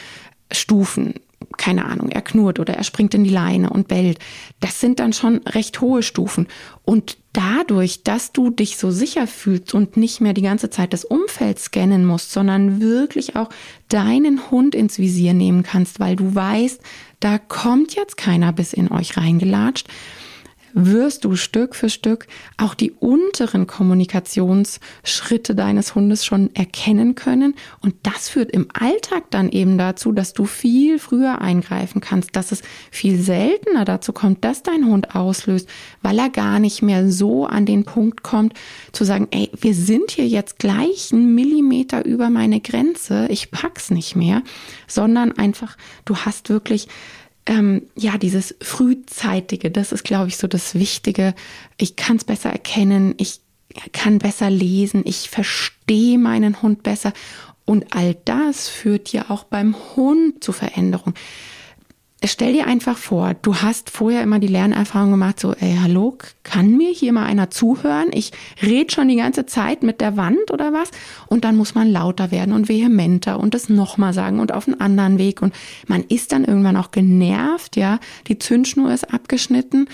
Stufen. 0.52 1.14
Keine 1.57 1.87
Ahnung, 1.87 2.11
er 2.11 2.23
knurrt 2.23 2.61
oder 2.61 2.75
er 2.75 2.85
springt 2.85 3.14
in 3.14 3.25
die 3.25 3.31
Leine 3.31 3.71
und 3.71 3.88
bellt. 3.88 4.19
Das 4.61 4.81
sind 4.81 5.00
dann 5.00 5.12
schon 5.12 5.38
recht 5.38 5.81
hohe 5.81 6.02
Stufen. 6.02 6.47
Und 6.85 7.17
dadurch, 7.32 8.02
dass 8.02 8.32
du 8.32 8.50
dich 8.50 8.76
so 8.76 8.90
sicher 8.90 9.26
fühlst 9.26 9.74
und 9.74 9.96
nicht 9.96 10.20
mehr 10.20 10.34
die 10.34 10.42
ganze 10.42 10.70
Zeit 10.70 10.92
das 10.92 11.04
Umfeld 11.04 11.58
scannen 11.58 12.04
musst, 12.04 12.32
sondern 12.32 12.80
wirklich 12.80 13.36
auch 13.36 13.48
deinen 13.88 14.50
Hund 14.50 14.74
ins 14.74 14.98
Visier 14.98 15.32
nehmen 15.32 15.62
kannst, 15.62 15.98
weil 15.98 16.16
du 16.16 16.34
weißt, 16.34 16.80
da 17.20 17.38
kommt 17.38 17.94
jetzt 17.94 18.16
keiner 18.16 18.52
bis 18.52 18.72
in 18.72 18.90
euch 18.90 19.16
reingelatscht, 19.16 19.88
wirst 20.75 21.25
du 21.25 21.37
Stück 21.37 21.75
für 21.75 21.88
Stück 21.88 22.26
auch 22.57 22.75
die 22.75 22.93
unteren 22.93 23.67
Kommunikationsschritte 23.67 25.55
deines 25.55 25.95
Hundes 25.95 26.25
schon 26.25 26.55
erkennen 26.55 27.14
können. 27.14 27.55
Und 27.81 27.95
das 28.02 28.29
führt 28.29 28.50
im 28.50 28.69
Alltag 28.73 29.25
dann 29.31 29.50
eben 29.50 29.79
dazu, 29.79 30.12
dass 30.12 30.33
du 30.33 30.45
viel 30.45 30.99
früher 30.99 31.41
eingreifen 31.41 32.00
kannst, 32.00 32.37
dass 32.37 32.52
es 32.52 32.62
viel 32.91 33.19
seltener 33.19 33.85
dazu 33.85 34.12
kommt, 34.12 34.45
dass 34.45 34.62
dein 34.62 34.87
Hund 34.87 35.14
auslöst, 35.14 35.69
weil 36.00 36.19
er 36.19 36.31
gar 36.31 36.59
nicht 36.59 36.83
mehr 36.83 37.11
so 37.11 37.47
an 37.47 37.67
den 37.67 37.85
Punkt 37.85 38.23
kommt, 38.23 38.55
zu 38.93 39.05
sagen, 39.05 39.29
ey, 39.31 39.50
wir 39.61 39.75
sind 39.75 40.11
hier 40.11 40.26
jetzt 40.26 40.59
gleich 40.59 41.12
einen 41.12 41.35
Millimeter 41.35 42.05
über 42.05 42.31
meine 42.31 42.61
Grenze, 42.61 43.26
ich 43.29 43.50
pack's 43.50 43.91
nicht 43.91 44.17
mehr, 44.17 44.43
sondern 44.87 45.33
einfach, 45.33 45.76
du 46.05 46.17
hast 46.17 46.49
wirklich 46.49 46.88
ähm, 47.46 47.82
ja, 47.96 48.18
dieses 48.18 48.54
Frühzeitige, 48.61 49.70
das 49.70 49.92
ist, 49.92 50.04
glaube 50.04 50.28
ich, 50.28 50.37
so 50.37 50.46
das 50.46 50.75
Wichtige. 50.75 51.34
Ich 51.76 51.96
kann 51.96 52.16
es 52.16 52.25
besser 52.25 52.50
erkennen, 52.50 53.14
ich 53.18 53.40
kann 53.92 54.18
besser 54.18 54.50
lesen, 54.50 55.02
ich 55.04 55.30
verstehe 55.30 56.18
meinen 56.18 56.62
Hund 56.62 56.82
besser. 56.82 57.12
Und 57.64 57.94
all 57.94 58.16
das 58.25 58.68
führt 58.68 59.12
ja 59.12 59.30
auch 59.30 59.44
beim 59.44 59.75
Hund 59.96 60.42
zu 60.42 60.52
Veränderung 60.52 61.14
stell 62.25 62.52
dir 62.52 62.67
einfach 62.67 62.97
vor, 62.97 63.35
du 63.43 63.57
hast 63.57 63.91
vorher 63.91 64.23
immer 64.23 64.38
die 64.38 64.47
Lernerfahrung 64.47 65.11
gemacht, 65.11 65.41
so, 65.41 65.55
ey, 65.55 65.76
hallo, 65.81 66.17
kann 66.43 66.76
mir 66.76 66.91
hier 66.91 67.12
mal 67.12 67.25
einer 67.25 67.50
zuhören? 67.50 68.09
Ich 68.12 68.33
red 68.62 68.93
schon 68.93 69.09
die 69.09 69.17
ganze 69.17 69.47
Zeit 69.47 69.83
mit 69.83 70.00
der 70.00 70.17
Wand 70.17 70.50
oder 70.50 70.73
was? 70.73 70.91
Und 71.26 71.45
dann 71.45 71.57
muss 71.57 71.75
man 71.75 71.91
lauter 71.91 72.31
werden 72.31 72.52
und 72.52 72.69
vehementer 72.69 73.41
und 73.41 73.55
das 73.55 73.69
nochmal 73.69 74.12
sagen 74.12 74.41
und 74.41 74.52
auf 74.52 74.69
einen 74.69 74.81
anderen 74.81 75.19
Weg. 75.19 75.43
Und 75.43 75.55
man 75.87 76.05
ist 76.05 76.33
dann 76.33 76.45
irgendwann 76.45 76.76
auch 76.76 76.91
genervt, 76.91 77.76
ja. 77.76 77.99
Die 78.29 78.38
Zündschnur 78.38 78.93
ist 78.93 79.12
abgeschnitten 79.12 79.88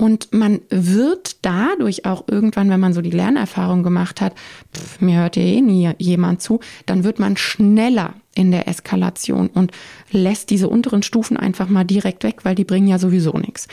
und 0.00 0.32
man 0.32 0.62
wird 0.70 1.36
dadurch 1.42 2.06
auch 2.06 2.24
irgendwann, 2.26 2.70
wenn 2.70 2.80
man 2.80 2.94
so 2.94 3.02
die 3.02 3.10
Lernerfahrung 3.10 3.82
gemacht 3.82 4.22
hat, 4.22 4.32
pff, 4.74 5.02
mir 5.02 5.18
hört 5.18 5.36
ja 5.36 5.42
eh 5.42 5.60
nie 5.60 5.90
jemand 5.98 6.40
zu, 6.40 6.60
dann 6.86 7.04
wird 7.04 7.18
man 7.18 7.36
schneller 7.36 8.14
in 8.34 8.50
der 8.50 8.66
Eskalation 8.66 9.48
und 9.48 9.72
lässt 10.10 10.48
diese 10.48 10.70
unteren 10.70 11.02
Stufen 11.02 11.36
einfach 11.36 11.68
mal 11.68 11.84
direkt 11.84 12.24
weg, 12.24 12.46
weil 12.46 12.54
die 12.54 12.64
bringen 12.64 12.88
ja 12.88 12.98
sowieso 12.98 13.32
nichts. 13.32 13.68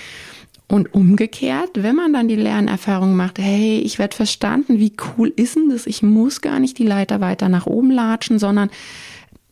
Und 0.67 0.93
umgekehrt, 0.93 1.69
wenn 1.75 1.95
man 1.95 2.11
dann 2.11 2.27
die 2.27 2.35
Lernerfahrung 2.35 3.15
macht, 3.15 3.39
hey, 3.39 3.79
ich 3.79 3.97
werde 3.97 4.17
verstanden, 4.17 4.79
wie 4.79 4.91
cool 5.17 5.31
ist 5.33 5.55
denn 5.55 5.69
das? 5.69 5.87
Ich 5.87 6.03
muss 6.03 6.41
gar 6.41 6.59
nicht 6.59 6.77
die 6.77 6.85
Leiter 6.85 7.21
weiter 7.21 7.47
nach 7.47 7.67
oben 7.67 7.89
latschen, 7.89 8.37
sondern 8.37 8.69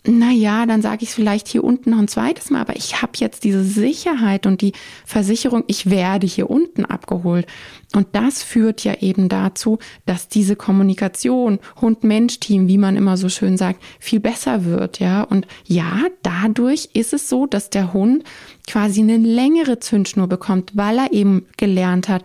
naja, 0.07 0.65
dann 0.65 0.81
sage 0.81 1.03
ich 1.03 1.09
es 1.09 1.15
vielleicht 1.15 1.47
hier 1.47 1.63
unten 1.63 1.91
noch 1.91 1.99
ein 1.99 2.07
zweites 2.07 2.49
Mal, 2.49 2.61
aber 2.61 2.75
ich 2.75 3.01
habe 3.01 3.13
jetzt 3.15 3.43
diese 3.43 3.63
Sicherheit 3.63 4.45
und 4.45 4.61
die 4.61 4.73
Versicherung, 5.05 5.63
ich 5.67 5.89
werde 5.89 6.27
hier 6.27 6.49
unten 6.49 6.85
abgeholt. 6.85 7.47
Und 7.93 8.07
das 8.11 8.43
führt 8.43 8.83
ja 8.83 8.95
eben 9.01 9.29
dazu, 9.29 9.79
dass 10.05 10.27
diese 10.27 10.55
Kommunikation 10.55 11.59
Hund-Mensch-Team, 11.79 12.67
wie 12.67 12.77
man 12.77 12.97
immer 12.97 13.15
so 13.17 13.29
schön 13.29 13.57
sagt, 13.57 13.81
viel 13.99 14.19
besser 14.19 14.65
wird, 14.65 14.99
ja. 14.99 15.23
Und 15.23 15.47
ja, 15.65 16.01
dadurch 16.21 16.89
ist 16.93 17.13
es 17.13 17.29
so, 17.29 17.45
dass 17.45 17.69
der 17.69 17.93
Hund 17.93 18.23
quasi 18.67 19.01
eine 19.01 19.17
längere 19.17 19.79
Zündschnur 19.79 20.27
bekommt, 20.27 20.71
weil 20.75 20.97
er 20.97 21.13
eben 21.13 21.45
gelernt 21.57 22.09
hat, 22.09 22.23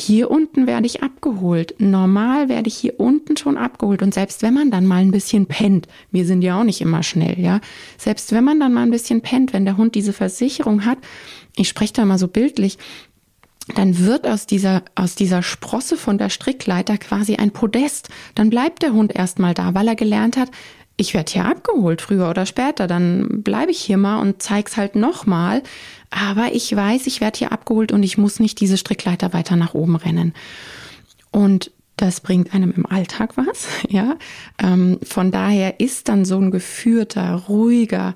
hier 0.00 0.30
unten 0.30 0.66
werde 0.66 0.86
ich 0.86 1.02
abgeholt. 1.02 1.74
Normal 1.78 2.48
werde 2.48 2.68
ich 2.68 2.76
hier 2.76 2.98
unten 2.98 3.36
schon 3.36 3.56
abgeholt. 3.56 4.02
Und 4.02 4.14
selbst 4.14 4.42
wenn 4.42 4.54
man 4.54 4.70
dann 4.70 4.86
mal 4.86 5.02
ein 5.02 5.10
bisschen 5.10 5.46
pennt, 5.46 5.86
wir 6.10 6.24
sind 6.24 6.42
ja 6.42 6.58
auch 6.58 6.64
nicht 6.64 6.80
immer 6.80 7.02
schnell, 7.02 7.38
ja. 7.38 7.60
Selbst 7.98 8.32
wenn 8.32 8.44
man 8.44 8.58
dann 8.60 8.72
mal 8.72 8.82
ein 8.82 8.90
bisschen 8.90 9.20
pennt, 9.20 9.52
wenn 9.52 9.64
der 9.64 9.76
Hund 9.76 9.94
diese 9.94 10.12
Versicherung 10.12 10.84
hat, 10.84 10.98
ich 11.56 11.68
spreche 11.68 11.92
da 11.92 12.04
mal 12.04 12.18
so 12.18 12.28
bildlich, 12.28 12.78
dann 13.74 13.98
wird 13.98 14.26
aus 14.26 14.46
dieser, 14.46 14.82
aus 14.94 15.14
dieser 15.14 15.42
Sprosse 15.42 15.96
von 15.96 16.18
der 16.18 16.30
Strickleiter 16.30 16.98
quasi 16.98 17.36
ein 17.36 17.52
Podest. 17.52 18.08
Dann 18.34 18.50
bleibt 18.50 18.82
der 18.82 18.92
Hund 18.92 19.14
erstmal 19.14 19.54
da, 19.54 19.74
weil 19.74 19.88
er 19.88 19.96
gelernt 19.96 20.36
hat, 20.36 20.50
ich 20.96 21.14
werde 21.14 21.32
hier 21.32 21.46
abgeholt, 21.46 22.02
früher 22.02 22.28
oder 22.28 22.44
später, 22.44 22.86
dann 22.86 23.42
bleibe 23.42 23.70
ich 23.70 23.80
hier 23.80 23.96
mal 23.96 24.20
und 24.20 24.42
zeig's 24.42 24.76
halt 24.76 24.96
nochmal. 24.96 25.62
Aber 26.10 26.52
ich 26.52 26.74
weiß, 26.74 27.06
ich 27.06 27.20
werde 27.20 27.38
hier 27.38 27.52
abgeholt 27.52 27.92
und 27.92 28.02
ich 28.02 28.18
muss 28.18 28.40
nicht 28.40 28.60
diese 28.60 28.76
Strickleiter 28.76 29.32
weiter 29.32 29.56
nach 29.56 29.74
oben 29.74 29.96
rennen. 29.96 30.34
Und 31.30 31.70
das 31.96 32.20
bringt 32.20 32.54
einem 32.54 32.72
im 32.72 32.86
Alltag 32.86 33.36
was, 33.36 33.68
ja. 33.88 34.16
Ähm, 34.58 34.98
von 35.02 35.30
daher 35.30 35.80
ist 35.80 36.08
dann 36.08 36.24
so 36.24 36.38
ein 36.38 36.50
geführter, 36.50 37.44
ruhiger, 37.48 38.14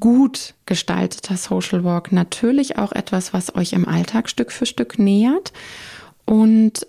gut 0.00 0.54
gestalteter 0.66 1.36
Social 1.36 1.82
Walk 1.82 2.12
natürlich 2.12 2.76
auch 2.78 2.92
etwas, 2.92 3.32
was 3.32 3.54
euch 3.54 3.72
im 3.72 3.88
Alltag 3.88 4.28
Stück 4.28 4.52
für 4.52 4.66
Stück 4.66 4.98
nähert 4.98 5.52
und 6.26 6.86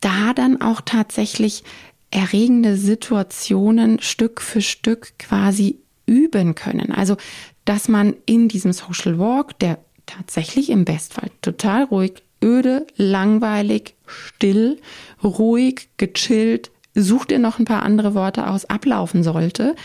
da 0.00 0.32
dann 0.34 0.60
auch 0.60 0.80
tatsächlich 0.80 1.62
erregende 2.10 2.76
Situationen 2.76 4.00
Stück 4.00 4.40
für 4.40 4.62
Stück 4.62 5.18
quasi 5.18 5.78
üben 6.06 6.54
können. 6.54 6.92
Also, 6.92 7.16
dass 7.64 7.88
man 7.88 8.14
in 8.26 8.48
diesem 8.48 8.72
Social 8.72 9.18
Walk, 9.18 9.58
der 9.58 9.78
tatsächlich 10.06 10.70
im 10.70 10.84
Bestfall 10.84 11.30
total 11.42 11.84
ruhig, 11.84 12.22
öde, 12.42 12.86
langweilig, 12.96 13.94
still, 14.06 14.78
ruhig, 15.22 15.88
gechillt, 15.96 16.70
such 16.94 17.26
dir 17.26 17.38
noch 17.38 17.58
ein 17.58 17.64
paar 17.64 17.82
andere 17.82 18.14
Worte 18.14 18.48
aus, 18.48 18.64
ablaufen 18.64 19.22
sollte. 19.22 19.76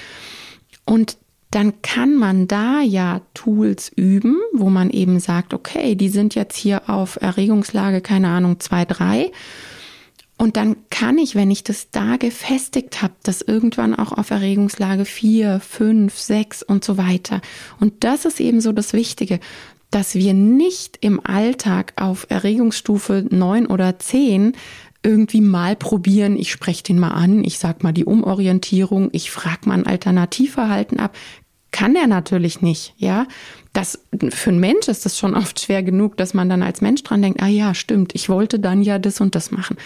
Und 0.85 1.17
dann 1.51 1.81
kann 1.81 2.15
man 2.15 2.47
da 2.47 2.81
ja 2.81 3.21
Tools 3.33 3.89
üben, 3.95 4.37
wo 4.53 4.69
man 4.69 4.89
eben 4.89 5.19
sagt, 5.19 5.53
okay, 5.53 5.95
die 5.95 6.09
sind 6.09 6.35
jetzt 6.35 6.57
hier 6.57 6.89
auf 6.89 7.17
Erregungslage, 7.21 8.01
keine 8.01 8.27
Ahnung, 8.29 8.59
zwei, 8.59 8.83
drei 8.83 9.31
und 10.37 10.55
dann 10.55 10.75
kann 10.91 11.17
ich, 11.17 11.33
wenn 11.35 11.49
ich 11.49 11.63
das 11.63 11.89
da 11.89 12.17
gefestigt 12.17 13.01
habe, 13.01 13.15
das 13.23 13.41
irgendwann 13.41 13.95
auch 13.95 14.11
auf 14.11 14.29
Erregungslage 14.29 15.05
vier, 15.05 15.59
fünf, 15.59 16.17
sechs 16.17 16.61
und 16.61 16.83
so 16.83 16.97
weiter. 16.97 17.41
Und 17.79 18.03
das 18.03 18.25
ist 18.25 18.39
eben 18.39 18.61
so 18.61 18.71
das 18.71 18.93
Wichtige, 18.93 19.39
dass 19.89 20.13
wir 20.15 20.33
nicht 20.33 20.97
im 21.01 21.25
Alltag 21.25 21.93
auf 21.95 22.27
Erregungsstufe 22.29 23.25
neun 23.31 23.65
oder 23.65 23.97
zehn 23.99 24.53
irgendwie 25.03 25.41
mal 25.41 25.75
probieren, 25.75 26.37
ich 26.37 26.51
spreche 26.51 26.83
den 26.83 26.99
mal 26.99 27.11
an, 27.11 27.43
ich 27.43 27.59
sag 27.59 27.81
mal 27.83 27.93
die 27.93 28.05
Umorientierung, 28.05 29.09
ich 29.13 29.31
frage 29.31 29.67
mal 29.69 29.75
ein 29.75 29.87
Alternativverhalten 29.87 30.99
ab. 30.99 31.15
Kann 31.77 31.95
er 31.95 32.07
natürlich 32.07 32.61
nicht, 32.61 32.93
ja 32.97 33.27
das 33.77 33.99
für 34.29 34.49
einen 34.49 34.59
Mensch 34.59 34.87
ist 34.87 35.05
das 35.05 35.19
schon 35.19 35.35
oft 35.35 35.59
schwer 35.59 35.83
genug, 35.83 36.17
dass 36.17 36.33
man 36.33 36.49
dann 36.49 36.63
als 36.63 36.81
Mensch 36.81 37.03
dran 37.03 37.21
denkt, 37.21 37.43
ah 37.43 37.47
ja, 37.47 37.75
stimmt, 37.75 38.15
ich 38.15 38.27
wollte 38.27 38.59
dann 38.59 38.81
ja 38.81 38.97
das 38.97 39.21
und 39.21 39.35
das 39.35 39.51
machen. 39.51 39.77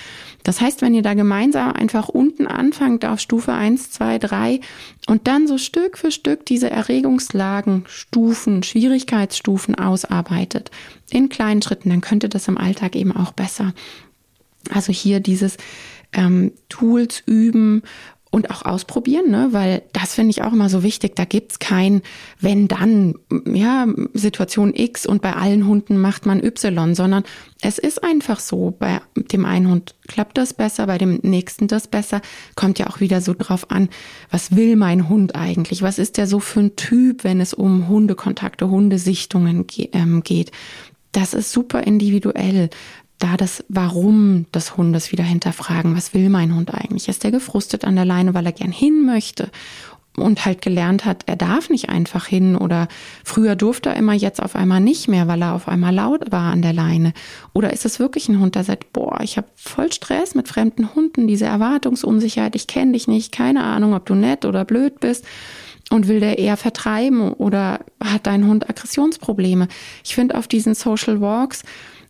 Das 0.44 0.62
heißt, 0.62 0.82
wenn 0.82 0.94
ihr 0.94 1.02
da 1.02 1.14
gemeinsam 1.14 1.74
einfach 1.74 2.08
unten 2.08 2.48
anfangt 2.48 3.04
auf 3.04 3.20
Stufe 3.20 3.52
eins, 3.52 3.92
zwei, 3.92 4.18
drei 4.18 4.62
und 5.08 5.28
dann 5.28 5.46
so 5.46 5.58
Stück 5.58 5.98
für 5.98 6.10
Stück 6.10 6.46
diese 6.46 6.70
Erregungslagen, 6.70 7.84
Stufen, 7.86 8.64
Schwierigkeitsstufen 8.64 9.76
ausarbeitet 9.76 10.72
in 11.10 11.28
kleinen 11.28 11.62
Schritten, 11.62 11.90
dann 11.90 12.00
könnte 12.00 12.30
das 12.30 12.48
im 12.48 12.58
Alltag 12.58 12.96
eben 12.96 13.12
auch 13.14 13.34
besser. 13.34 13.74
Also 14.74 14.94
hier 14.94 15.20
dieses 15.20 15.58
ähm, 16.14 16.54
Tools 16.70 17.24
üben 17.26 17.84
und 18.32 18.50
auch 18.50 18.64
ausprobieren, 18.64 19.30
ne? 19.30 19.50
weil 19.52 19.84
das 19.92 20.16
finde 20.16 20.32
ich 20.32 20.42
auch 20.42 20.54
immer 20.54 20.70
so 20.70 20.84
wichtig. 20.84 21.16
Da 21.16 21.26
gibt's 21.26 21.60
kein 21.60 22.02
wenn 22.40 22.68
dann, 22.68 23.16
ja, 23.46 23.88
Situation 24.14 24.74
X 24.74 25.06
und 25.06 25.22
bei 25.22 25.34
allen 25.34 25.68
Hunden 25.68 26.00
macht 26.00 26.26
man 26.26 26.44
Y, 26.44 26.96
sondern 26.96 27.24
es 27.62 27.78
ist 27.78 28.04
einfach 28.04 28.40
so. 28.40 28.72
Bei 28.72 29.02
dem 29.16 29.46
einen 29.46 29.70
Hund 29.70 29.96
klappt 30.08 30.38
das 30.38 30.54
besser, 30.54 30.88
bei 30.88 30.98
dem 30.98 31.20
nächsten 31.22 31.68
das 31.68 31.88
besser. 31.88 32.22
Kommt 32.56 32.80
ja 32.80 32.88
auch 32.88 33.02
wieder 33.02 33.22
so 33.22 33.34
drauf 33.38 33.70
an, 33.70 33.90
was 34.32 34.56
will 34.56 34.76
mein 34.76 35.10
Hund 35.10 35.36
eigentlich? 35.36 35.82
Was 35.82 36.00
ist 36.00 36.18
der 36.18 36.26
so 36.26 36.40
für 36.40 36.62
ein 36.62 36.76
Typ, 36.76 37.24
wenn 37.24 37.42
es 37.42 37.54
um 37.54 37.88
Hundekontakte, 37.88 38.70
Hundesichtungen 38.70 39.68
ähm, 39.92 40.24
geht? 40.24 40.52
Das 41.12 41.34
ist 41.34 41.52
super 41.52 41.84
individuell 41.84 42.70
da 43.22 43.38
das 43.38 43.64
Warum 43.70 44.46
des 44.54 44.78
Hundes 44.78 45.12
wieder 45.12 45.24
hinterfragen. 45.24 45.96
Was 45.96 46.14
will 46.14 46.30
mein 46.30 46.56
Hund 46.56 46.74
eigentlich? 46.74 47.08
Ist 47.08 47.24
er 47.24 47.32
gefrustet 47.32 47.86
an 47.86 47.96
der 47.96 48.06
Leine, 48.06 48.34
weil 48.34 48.46
er 48.46 48.52
gern 48.52 48.72
hin 48.72 49.06
möchte? 49.06 49.50
Und 50.18 50.44
halt 50.44 50.62
gelernt 50.62 51.06
hat, 51.06 51.24
er 51.28 51.38
darf 51.38 51.70
nicht 51.70 51.88
einfach 51.88 52.26
hin 52.26 52.58
oder 52.58 52.90
früher 53.24 53.56
durfte 53.56 53.90
er 53.90 53.96
immer, 53.96 54.12
jetzt 54.12 54.42
auf 54.42 54.58
einmal 54.58 54.82
nicht 54.82 55.08
mehr, 55.08 55.30
weil 55.30 55.42
er 55.42 55.54
auf 55.54 55.70
einmal 55.70 55.96
laut 55.96 56.34
war 56.34 56.52
an 56.52 56.62
der 56.62 56.74
Leine. 56.74 57.14
Oder 57.54 57.72
ist 57.72 57.86
es 57.86 57.98
wirklich 57.98 58.28
ein 58.28 58.42
Hund, 58.42 58.56
der 58.56 58.66
sagt, 58.66 58.92
boah, 58.92 59.22
ich 59.22 59.38
habe 59.38 59.48
voll 59.56 59.90
Stress 59.94 60.36
mit 60.36 60.50
fremden 60.50 60.94
Hunden, 60.96 61.28
diese 61.28 61.46
Erwartungsunsicherheit, 61.46 62.58
ich 62.58 62.68
kenne 62.68 62.92
dich 62.92 63.08
nicht, 63.08 63.32
keine 63.32 63.64
Ahnung, 63.64 63.94
ob 63.94 64.06
du 64.06 64.14
nett 64.14 64.44
oder 64.44 64.66
blöd 64.66 65.00
bist 65.00 65.24
und 65.92 66.10
will 66.10 66.20
der 66.20 66.40
eher 66.40 66.58
vertreiben 66.58 67.32
oder 67.34 67.80
hat 68.04 68.26
dein 68.28 68.48
Hund 68.48 68.70
Aggressionsprobleme? 68.70 69.70
Ich 70.04 70.16
finde 70.16 70.38
auf 70.38 70.50
diesen 70.50 70.74
Social 70.74 71.22
Walks, 71.22 71.64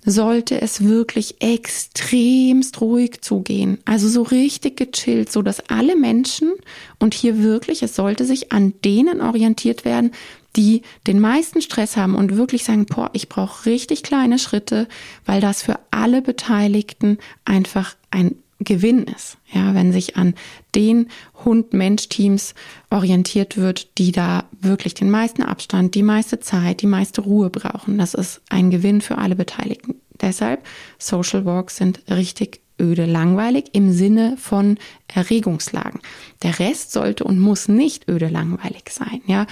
sollte 0.04 0.62
es 0.62 0.84
wirklich 0.84 1.42
extremst 1.42 2.82
ruhig 2.82 3.22
zugehen. 3.22 3.78
Also 3.86 4.08
so 4.08 4.24
richtig 4.24 4.78
gechillt, 4.78 5.32
so 5.32 5.42
dass 5.42 5.70
alle 5.70 5.96
Menschen 5.96 6.54
und 7.00 7.14
hier 7.14 7.44
wirklich, 7.44 7.84
es 7.84 7.96
sollte 7.96 8.26
sich 8.26 8.52
an 8.52 8.74
denen 8.84 9.22
orientiert 9.22 9.86
werden, 9.86 10.12
die 10.56 10.82
den 11.08 11.20
meisten 11.20 11.62
Stress 11.62 11.96
haben 11.98 12.16
und 12.16 12.36
wirklich 12.36 12.64
sagen, 12.64 12.86
boah, 12.86 13.10
ich 13.14 13.30
brauche 13.30 13.66
richtig 13.68 14.04
kleine 14.04 14.40
Schritte, 14.40 14.88
weil 15.26 15.40
das 15.40 15.62
für 15.62 15.80
alle 15.92 16.22
Beteiligten 16.22 17.20
einfach 17.46 17.96
ein 18.10 18.36
Gewinn 18.64 19.04
ist. 19.04 19.38
Ja, 19.52 19.74
wenn 19.74 19.92
sich 19.92 20.18
an 20.18 20.36
den 20.76 21.08
Hund-Mensch-Teams 21.44 22.54
orientiert 22.90 23.58
wird, 23.58 23.98
die 23.98 24.12
da 24.12 24.46
wirklich 24.60 24.94
den 24.94 25.10
meisten 25.10 25.44
Abstand, 25.44 25.96
die 25.96 26.04
meiste 26.04 26.40
Zeit, 26.40 26.82
die 26.82 26.88
meiste 26.88 27.22
Ruhe 27.22 27.50
brauchen. 27.50 27.98
Das 27.98 28.14
ist 28.14 28.42
ein 28.50 28.70
Gewinn 28.70 29.02
für 29.02 29.18
alle 29.18 29.36
Beteiligten. 29.36 29.96
Deshalb, 30.22 30.64
Social 31.00 31.46
Walks 31.46 31.78
sind 31.78 32.02
richtig 32.10 32.62
öde 32.80 33.06
langweilig 33.06 33.66
im 33.74 33.92
Sinne 33.92 34.38
von 34.38 34.78
Erregungslagen. 35.08 36.02
Der 36.42 36.60
Rest 36.60 36.92
sollte 36.92 37.24
und 37.24 37.40
muss 37.40 37.68
nicht 37.68 38.10
öde 38.10 38.28
langweilig 38.28 38.90
sein. 38.90 39.22
Ja, 39.28 39.46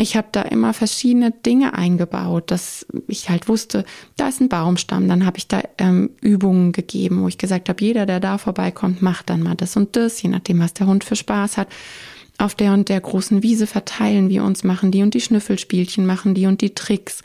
ich 0.00 0.16
habe 0.16 0.28
da 0.30 0.42
immer 0.42 0.72
verschiedene 0.72 1.32
Dinge 1.32 1.74
eingebaut, 1.74 2.50
dass 2.50 2.86
ich 3.08 3.28
halt 3.28 3.48
wusste, 3.48 3.84
da 4.16 4.28
ist 4.28 4.40
ein 4.40 4.48
Baumstamm, 4.48 5.08
dann 5.08 5.26
habe 5.26 5.38
ich 5.38 5.48
da 5.48 5.60
ähm, 5.76 6.10
Übungen 6.20 6.72
gegeben, 6.72 7.22
wo 7.22 7.28
ich 7.28 7.36
gesagt 7.36 7.68
habe, 7.68 7.84
jeder, 7.84 8.06
der 8.06 8.20
da 8.20 8.38
vorbeikommt, 8.38 9.02
macht 9.02 9.28
dann 9.28 9.42
mal 9.42 9.56
das 9.56 9.76
und 9.76 9.96
das, 9.96 10.22
je 10.22 10.30
nachdem, 10.30 10.60
was 10.60 10.72
der 10.72 10.86
Hund 10.86 11.02
für 11.04 11.16
Spaß 11.16 11.56
hat. 11.56 11.68
Auf 12.38 12.54
der 12.54 12.72
und 12.72 12.88
der 12.88 13.00
großen 13.00 13.42
Wiese 13.42 13.66
verteilen 13.66 14.28
wir 14.28 14.44
uns, 14.44 14.62
machen 14.62 14.92
die 14.92 15.02
und 15.02 15.14
die 15.14 15.20
Schnüffelspielchen, 15.20 16.06
machen 16.06 16.34
die 16.34 16.46
und 16.46 16.60
die 16.60 16.74
Tricks. 16.74 17.22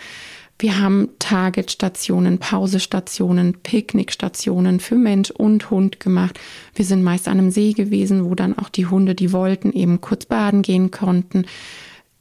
Wir 0.57 0.79
haben 0.79 1.09
Targetstationen, 1.19 2.39
Pausestationen, 2.39 3.59
Picknickstationen 3.61 4.79
für 4.79 4.95
Mensch 4.95 5.29
und 5.29 5.69
Hund 5.69 5.99
gemacht. 5.99 6.39
Wir 6.73 6.85
sind 6.85 7.03
meist 7.03 7.27
an 7.27 7.37
einem 7.37 7.51
See 7.51 7.73
gewesen, 7.73 8.25
wo 8.25 8.33
dann 8.33 8.57
auch 8.57 8.69
die 8.69 8.87
Hunde, 8.87 9.13
die 9.13 9.31
wollten, 9.31 9.71
eben 9.71 10.01
kurz 10.01 10.25
baden 10.25 10.63
gehen 10.63 10.89
konnten. 10.89 11.45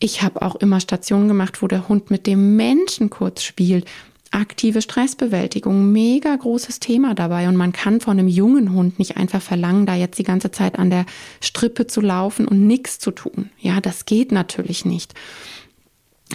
Ich 0.04 0.20
habe 0.20 0.42
auch 0.42 0.56
immer 0.56 0.80
Stationen 0.80 1.28
gemacht, 1.28 1.62
wo 1.62 1.68
der 1.68 1.88
Hund 1.88 2.10
mit 2.10 2.26
dem 2.26 2.56
Menschen 2.56 3.08
kurz 3.08 3.44
spielt. 3.44 3.86
Aktive 4.32 4.82
Stressbewältigung, 4.82 5.92
mega 5.92 6.34
großes 6.34 6.80
Thema 6.80 7.14
dabei. 7.14 7.46
Und 7.46 7.54
man 7.54 7.70
kann 7.70 8.00
von 8.00 8.18
einem 8.18 8.26
jungen 8.26 8.72
Hund 8.72 8.98
nicht 8.98 9.16
einfach 9.16 9.40
verlangen, 9.40 9.86
da 9.86 9.94
jetzt 9.94 10.18
die 10.18 10.24
ganze 10.24 10.50
Zeit 10.50 10.76
an 10.76 10.90
der 10.90 11.06
Strippe 11.40 11.86
zu 11.86 12.00
laufen 12.00 12.48
und 12.48 12.66
nichts 12.66 12.98
zu 12.98 13.12
tun. 13.12 13.50
Ja, 13.60 13.80
das 13.80 14.04
geht 14.04 14.32
natürlich 14.32 14.84
nicht. 14.84 15.14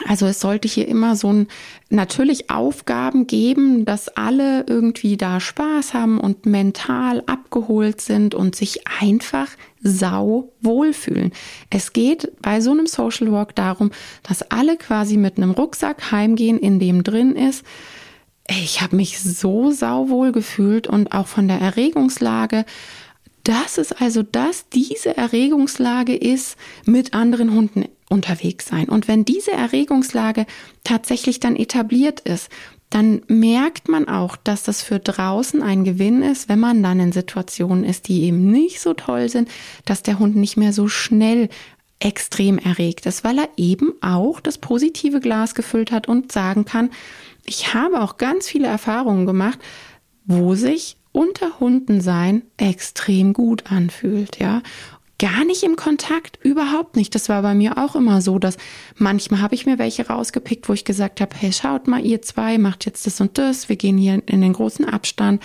Also 0.05 0.25
es 0.25 0.39
sollte 0.39 0.67
hier 0.67 0.87
immer 0.87 1.15
so 1.15 1.31
ein 1.31 1.47
natürlich 1.89 2.49
Aufgaben 2.49 3.27
geben, 3.27 3.85
dass 3.85 4.09
alle 4.09 4.65
irgendwie 4.67 5.17
da 5.17 5.39
Spaß 5.39 5.93
haben 5.93 6.19
und 6.19 6.45
mental 6.45 7.23
abgeholt 7.25 8.01
sind 8.01 8.35
und 8.35 8.55
sich 8.55 8.87
einfach 8.99 9.49
sau 9.81 10.51
wohlfühlen. 10.61 11.31
Es 11.69 11.93
geht 11.93 12.31
bei 12.41 12.61
so 12.61 12.71
einem 12.71 12.87
Social 12.87 13.31
Walk 13.31 13.55
darum, 13.55 13.91
dass 14.23 14.51
alle 14.51 14.77
quasi 14.77 15.17
mit 15.17 15.37
einem 15.37 15.51
Rucksack 15.51 16.11
heimgehen, 16.11 16.59
in 16.59 16.79
dem 16.79 17.03
drin 17.03 17.35
ist, 17.35 17.65
ich 18.49 18.81
habe 18.81 18.95
mich 18.95 19.19
so 19.19 19.71
sauwohl 19.71 20.31
gefühlt 20.31 20.87
und 20.87 21.11
auch 21.11 21.27
von 21.27 21.47
der 21.47 21.59
Erregungslage 21.59 22.65
dass 23.47 23.77
es 23.77 23.93
also 23.93 24.23
das, 24.23 24.67
diese 24.67 25.15
Erregungslage 25.15 26.13
ist, 26.13 26.57
mit 26.85 27.13
anderen 27.13 27.53
Hunden 27.53 27.85
unterwegs 28.09 28.67
sein. 28.67 28.89
Und 28.89 29.07
wenn 29.07 29.25
diese 29.25 29.51
Erregungslage 29.51 30.45
tatsächlich 30.83 31.39
dann 31.39 31.55
etabliert 31.55 32.21
ist, 32.21 32.49
dann 32.89 33.21
merkt 33.27 33.89
man 33.89 34.07
auch, 34.07 34.37
dass 34.37 34.63
das 34.63 34.81
für 34.81 34.99
draußen 34.99 35.61
ein 35.61 35.83
Gewinn 35.83 36.21
ist, 36.21 36.47
wenn 36.47 36.59
man 36.59 36.81
dann 36.81 37.01
in 37.01 37.11
Situationen 37.11 37.83
ist, 37.83 38.07
die 38.07 38.23
eben 38.23 38.49
nicht 38.49 38.79
so 38.79 38.93
toll 38.93 39.27
sind, 39.27 39.49
dass 39.83 40.03
der 40.03 40.19
Hund 40.19 40.37
nicht 40.37 40.55
mehr 40.55 40.71
so 40.71 40.87
schnell 40.87 41.49
extrem 41.99 42.57
erregt 42.59 43.05
ist, 43.05 43.23
weil 43.23 43.39
er 43.39 43.49
eben 43.57 43.93
auch 44.01 44.39
das 44.39 44.57
positive 44.57 45.19
Glas 45.19 45.55
gefüllt 45.55 45.91
hat 45.91 46.07
und 46.07 46.31
sagen 46.31 46.63
kann, 46.63 46.91
ich 47.45 47.73
habe 47.73 48.01
auch 48.01 48.17
ganz 48.17 48.47
viele 48.47 48.67
Erfahrungen 48.67 49.25
gemacht, 49.25 49.59
wo 50.25 50.55
sich 50.55 50.97
unter 51.11 51.59
Hunden 51.59 51.99
sein 51.99 52.43
extrem 52.57 53.33
gut 53.33 53.71
anfühlt, 53.71 54.39
ja. 54.39 54.61
Gar 55.19 55.45
nicht 55.45 55.63
im 55.63 55.75
Kontakt, 55.75 56.37
überhaupt 56.43 56.95
nicht. 56.95 57.15
Das 57.15 57.27
war 57.27 57.41
bei 57.41 57.55
mir 57.55 57.79
auch 57.79 57.95
immer 57.95 58.21
so, 58.21 58.37
dass 58.37 58.57
manchmal 58.97 59.41
habe 59.41 59.55
ich 59.55 59.65
mir 59.65 59.79
welche 59.79 60.07
rausgepickt, 60.07 60.69
wo 60.69 60.73
ich 60.73 60.85
gesagt 60.85 61.21
habe, 61.21 61.35
hey, 61.35 61.51
schaut 61.51 61.87
mal, 61.87 62.05
ihr 62.05 62.21
zwei 62.21 62.59
macht 62.59 62.85
jetzt 62.85 63.07
das 63.07 63.19
und 63.19 63.37
das, 63.39 63.67
wir 63.67 63.77
gehen 63.77 63.97
hier 63.97 64.21
in 64.27 64.41
den 64.41 64.53
großen 64.53 64.85
Abstand 64.85 65.41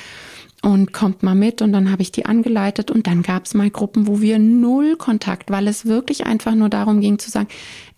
und 0.63 0.93
kommt 0.93 1.23
mal 1.23 1.35
mit 1.35 1.61
und 1.61 1.73
dann 1.73 1.91
habe 1.91 2.03
ich 2.03 2.13
die 2.13 2.25
angeleitet 2.25 2.91
und 2.91 3.07
dann 3.07 3.23
gab 3.23 3.47
es 3.47 3.55
mal 3.55 3.69
Gruppen, 3.69 4.07
wo 4.07 4.21
wir 4.21 4.39
null 4.39 4.97
Kontakt, 4.97 5.51
weil 5.51 5.67
es 5.67 5.87
wirklich 5.87 6.25
einfach 6.25 6.55
nur 6.55 6.69
darum 6.69 7.01
ging 7.01 7.19
zu 7.19 7.31
sagen, 7.31 7.49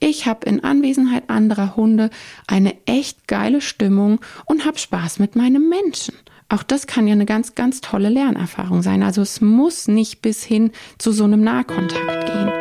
ich 0.01 0.27
habe 0.27 0.47
in 0.47 0.65
Anwesenheit 0.65 1.29
anderer 1.29 1.77
Hunde 1.77 2.11
eine 2.47 2.75
echt 2.87 3.29
geile 3.29 3.61
Stimmung 3.61 4.21
und 4.47 4.65
habe 4.65 4.79
Spaß 4.79 5.19
mit 5.19 5.37
meinem 5.37 5.69
Menschen. 5.69 6.15
Auch 6.55 6.63
das 6.63 6.87
kann 6.87 7.09
ja 7.09 7.15
eine 7.15 7.27
ganz, 7.27 7.57
ganz 7.57 7.81
tolle 7.81 8.09
Lernerfahrung 8.09 8.81
sein. 8.81 9.03
Also 9.03 9.23
es 9.23 9.41
muss 9.41 9.89
nicht 9.89 10.23
bis 10.23 10.45
hin 10.45 10.71
zu 10.99 11.11
so 11.11 11.25
einem 11.25 11.43
Nahkontakt 11.43 12.27
gehen. 12.27 12.53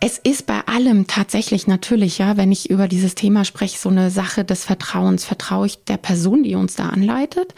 Es 0.00 0.18
ist 0.18 0.46
bei 0.46 0.66
allem 0.66 1.06
tatsächlich 1.06 1.68
natürlich, 1.68 2.18
ja, 2.18 2.36
wenn 2.36 2.50
ich 2.50 2.68
über 2.68 2.88
dieses 2.88 3.14
Thema 3.14 3.44
spreche, 3.44 3.78
so 3.78 3.90
eine 3.90 4.10
Sache 4.10 4.44
des 4.44 4.64
Vertrauens. 4.64 5.24
Vertraue 5.24 5.66
ich 5.66 5.84
der 5.84 5.98
Person, 5.98 6.42
die 6.42 6.56
uns 6.56 6.74
da 6.74 6.88
anleitet? 6.88 7.54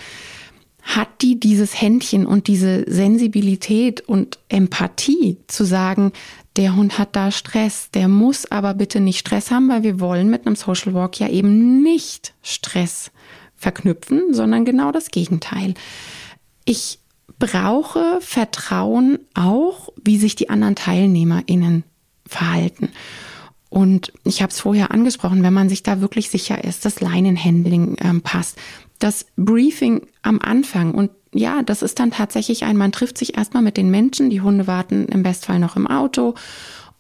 Hat 0.82 1.08
die 1.22 1.40
dieses 1.40 1.80
Händchen 1.80 2.26
und 2.26 2.48
diese 2.48 2.84
Sensibilität 2.86 4.02
und 4.02 4.38
Empathie 4.50 5.38
zu 5.46 5.64
sagen, 5.64 6.12
der 6.56 6.76
Hund 6.76 6.98
hat 6.98 7.16
da 7.16 7.30
Stress, 7.30 7.90
der 7.92 8.08
muss 8.08 8.52
aber 8.52 8.74
bitte 8.74 9.00
nicht 9.00 9.20
Stress 9.20 9.50
haben, 9.50 9.70
weil 9.70 9.82
wir 9.82 9.98
wollen 9.98 10.28
mit 10.28 10.46
einem 10.46 10.56
Social 10.56 10.92
Walk 10.92 11.20
ja 11.20 11.28
eben 11.28 11.82
nicht 11.82 12.34
Stress 12.42 13.10
verknüpfen, 13.62 14.34
sondern 14.34 14.64
genau 14.64 14.92
das 14.92 15.10
Gegenteil. 15.10 15.74
Ich 16.64 16.98
brauche 17.38 18.18
Vertrauen 18.20 19.20
auch, 19.34 19.88
wie 20.04 20.18
sich 20.18 20.34
die 20.34 20.50
anderen 20.50 20.74
TeilnehmerInnen 20.74 21.84
verhalten. 22.26 22.90
Und 23.68 24.12
ich 24.24 24.42
habe 24.42 24.50
es 24.50 24.60
vorher 24.60 24.90
angesprochen, 24.90 25.42
wenn 25.42 25.54
man 25.54 25.68
sich 25.68 25.82
da 25.82 26.00
wirklich 26.00 26.28
sicher 26.28 26.62
ist, 26.62 26.84
das 26.84 27.00
Leinenhandling 27.00 27.96
ähm, 28.00 28.20
passt, 28.20 28.58
das 28.98 29.26
Briefing 29.36 30.06
am 30.22 30.40
Anfang 30.40 30.92
und 30.92 31.10
ja, 31.34 31.62
das 31.62 31.80
ist 31.80 31.98
dann 31.98 32.10
tatsächlich 32.10 32.64
ein, 32.64 32.76
man 32.76 32.92
trifft 32.92 33.16
sich 33.16 33.38
erstmal 33.38 33.62
mit 33.62 33.78
den 33.78 33.90
Menschen, 33.90 34.28
die 34.28 34.42
Hunde 34.42 34.66
warten 34.66 35.06
im 35.06 35.22
Bestfall 35.22 35.58
noch 35.58 35.76
im 35.76 35.86
Auto 35.86 36.34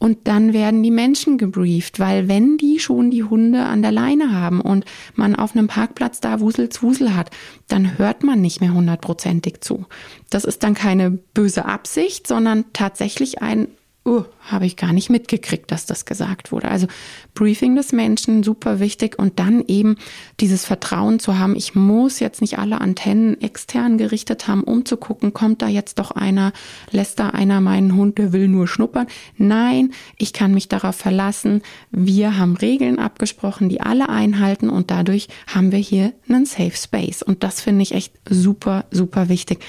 und 0.02 0.26
dann 0.26 0.52
werden 0.52 0.82
die 0.82 0.90
Menschen 0.90 1.38
gebrieft, 1.38 2.00
weil 2.00 2.26
wenn 2.26 2.58
die 2.58 2.80
schon 2.80 3.12
die 3.12 3.22
Hunde 3.22 3.62
an 3.62 3.82
der 3.82 3.92
Leine 3.92 4.32
haben 4.32 4.60
und 4.60 4.84
man 5.14 5.36
auf 5.36 5.54
einem 5.54 5.68
Parkplatz 5.68 6.18
da 6.18 6.40
Wuselzwusel 6.40 7.14
hat, 7.14 7.30
dann 7.68 7.98
hört 7.98 8.24
man 8.24 8.40
nicht 8.40 8.60
mehr 8.60 8.74
hundertprozentig 8.74 9.60
zu. 9.60 9.86
Das 10.28 10.44
ist 10.44 10.64
dann 10.64 10.74
keine 10.74 11.12
böse 11.12 11.66
Absicht, 11.66 12.26
sondern 12.26 12.64
tatsächlich 12.72 13.42
ein 13.42 13.68
uh, 14.04 14.24
habe 14.40 14.66
ich 14.66 14.76
gar 14.76 14.92
nicht 14.92 15.10
mitgekriegt, 15.10 15.70
dass 15.70 15.86
das 15.86 16.04
gesagt 16.04 16.50
wurde. 16.52 16.68
Also 16.68 16.86
Briefing 17.34 17.76
des 17.76 17.92
Menschen, 17.92 18.42
super 18.42 18.80
wichtig. 18.80 19.18
Und 19.18 19.38
dann 19.38 19.64
eben 19.66 19.96
dieses 20.40 20.64
Vertrauen 20.64 21.20
zu 21.20 21.38
haben, 21.38 21.54
ich 21.54 21.74
muss 21.74 22.18
jetzt 22.18 22.40
nicht 22.40 22.58
alle 22.58 22.80
Antennen 22.80 23.40
extern 23.40 23.98
gerichtet 23.98 24.48
haben, 24.48 24.64
um 24.64 24.84
zu 24.84 24.96
gucken, 24.96 25.32
kommt 25.32 25.62
da 25.62 25.68
jetzt 25.68 25.98
doch 25.98 26.10
einer, 26.10 26.52
lässt 26.90 27.20
da 27.20 27.30
einer 27.30 27.60
meinen 27.60 27.94
Hund, 27.94 28.18
der 28.18 28.32
will 28.32 28.48
nur 28.48 28.66
schnuppern. 28.66 29.06
Nein, 29.36 29.92
ich 30.16 30.32
kann 30.32 30.54
mich 30.54 30.68
darauf 30.68 30.96
verlassen. 30.96 31.62
Wir 31.90 32.36
haben 32.38 32.56
Regeln 32.56 32.98
abgesprochen, 32.98 33.68
die 33.68 33.80
alle 33.80 34.08
einhalten 34.08 34.70
und 34.70 34.90
dadurch 34.90 35.28
haben 35.46 35.70
wir 35.70 35.78
hier 35.78 36.12
einen 36.28 36.46
Safe 36.46 36.76
Space. 36.76 37.22
Und 37.22 37.44
das 37.44 37.60
finde 37.60 37.82
ich 37.82 37.92
echt 37.92 38.12
super, 38.28 38.84
super 38.90 39.28
wichtig 39.28 39.60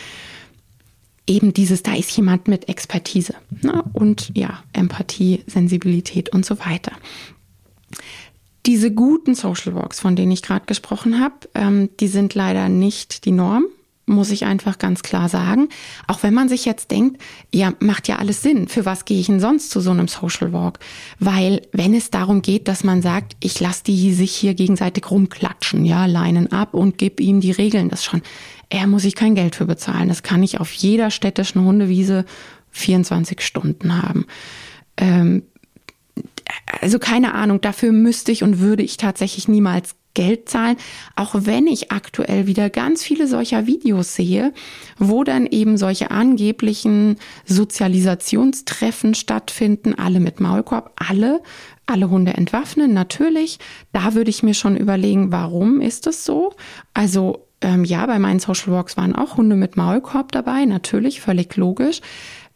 eben 1.28 1.54
dieses, 1.54 1.84
da 1.84 1.96
ist 1.96 2.16
jemand 2.16 2.48
mit 2.48 2.70
Expertise 2.70 3.36
ne? 3.62 3.84
und 3.94 4.32
ja, 4.36 4.64
Empathie, 4.74 5.44
Sensibilität 5.48 6.30
und 6.30 6.46
so 6.46 6.60
weiter. 6.60 6.92
Diese 8.66 8.92
guten 8.92 9.36
Social 9.36 9.76
Walks, 9.76 10.00
von 10.00 10.16
denen 10.16 10.32
ich 10.32 10.42
gerade 10.42 10.66
gesprochen 10.66 11.20
habe, 11.20 11.36
ähm, 11.54 11.90
die 12.00 12.08
sind 12.08 12.34
leider 12.34 12.70
nicht 12.70 13.26
die 13.26 13.32
Norm, 13.32 13.66
muss 14.06 14.32
ich 14.32 14.46
einfach 14.46 14.80
ganz 14.80 15.02
klar 15.02 15.30
sagen. 15.30 15.70
Auch 16.08 16.24
wenn 16.24 16.34
man 16.34 16.50
sich 16.50 16.66
jetzt 16.66 16.92
denkt, 16.92 17.22
ja, 17.54 17.74
macht 17.80 18.08
ja 18.08 18.18
alles 18.18 18.42
Sinn. 18.42 18.68
Für 18.68 18.86
was 18.86 19.06
gehe 19.06 19.20
ich 19.20 19.28
denn 19.28 19.40
sonst 19.40 19.70
zu 19.70 19.80
so 19.80 19.92
einem 19.92 20.08
Social 20.08 20.52
Walk? 20.52 20.80
Weil 21.20 21.62
wenn 21.72 21.94
es 21.94 22.12
darum 22.12 22.42
geht, 22.42 22.68
dass 22.68 22.84
man 22.84 23.02
sagt, 23.02 23.36
ich 23.40 23.60
lasse 23.60 23.84
die 23.86 24.14
sich 24.14 24.34
hier 24.34 24.54
gegenseitig 24.54 25.10
rumklatschen, 25.10 25.86
ja, 25.86 26.06
leinen 26.06 26.52
ab 26.52 26.74
und 26.74 26.98
gib 26.98 27.20
ihm 27.20 27.40
die 27.40 27.52
Regeln, 27.52 27.90
das 27.90 28.04
schon 28.04 28.22
er 28.70 28.88
muss 28.88 29.06
ich 29.06 29.16
kein 29.16 29.36
Geld 29.36 29.56
für 29.56 29.66
bezahlen. 29.66 30.10
Das 30.10 30.24
kann 30.24 30.44
ich 30.44 30.60
auf 30.60 30.72
jeder 30.74 31.12
städtischen 31.12 31.64
Hundewiese 31.64 32.26
24 32.72 33.42
Stunden 33.42 34.02
haben. 34.02 34.26
Ähm, 34.98 35.44
also 36.82 37.00
keine 37.00 37.34
Ahnung, 37.34 37.62
dafür 37.62 37.92
müsste 37.92 38.32
ich 38.32 38.44
und 38.44 38.60
würde 38.60 38.84
ich 38.84 38.98
tatsächlich 38.98 39.48
niemals 39.48 39.96
Geld 40.14 40.48
zahlen, 40.48 40.78
auch 41.16 41.34
wenn 41.34 41.66
ich 41.66 41.92
aktuell 41.92 42.46
wieder 42.46 42.70
ganz 42.70 43.04
viele 43.04 43.28
solcher 43.28 43.66
Videos 43.66 44.16
sehe, 44.16 44.54
wo 45.00 45.24
dann 45.24 45.48
eben 45.48 45.78
solche 45.78 46.12
angeblichen 46.12 47.18
Sozialisationstreffen 47.46 49.16
stattfinden, 49.16 49.96
alle 49.96 50.20
mit 50.20 50.40
Maulkorb, 50.40 50.92
alle, 50.96 51.42
alle 51.88 52.12
Hunde 52.12 52.34
entwaffnen, 52.34 52.94
natürlich. 52.94 53.58
Da 53.92 54.14
würde 54.14 54.30
ich 54.30 54.44
mir 54.44 54.54
schon 54.54 54.78
überlegen, 54.78 55.32
warum 55.32 55.82
ist 55.82 56.06
das 56.06 56.26
so? 56.26 56.54
Also 56.94 57.48
ähm, 57.64 57.84
ja, 57.84 58.06
bei 58.06 58.20
meinen 58.20 58.40
Social 58.40 58.74
Walks 58.74 58.98
waren 58.98 59.16
auch 59.16 59.38
Hunde 59.38 59.56
mit 59.56 59.78
Maulkorb 59.78 60.32
dabei, 60.32 60.66
natürlich, 60.66 61.22
völlig 61.22 61.56
logisch, 61.56 62.02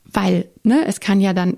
weil 0.03 0.49
ne, 0.63 0.85
es 0.85 0.99
kann 0.99 1.21
ja 1.21 1.33
dann 1.33 1.57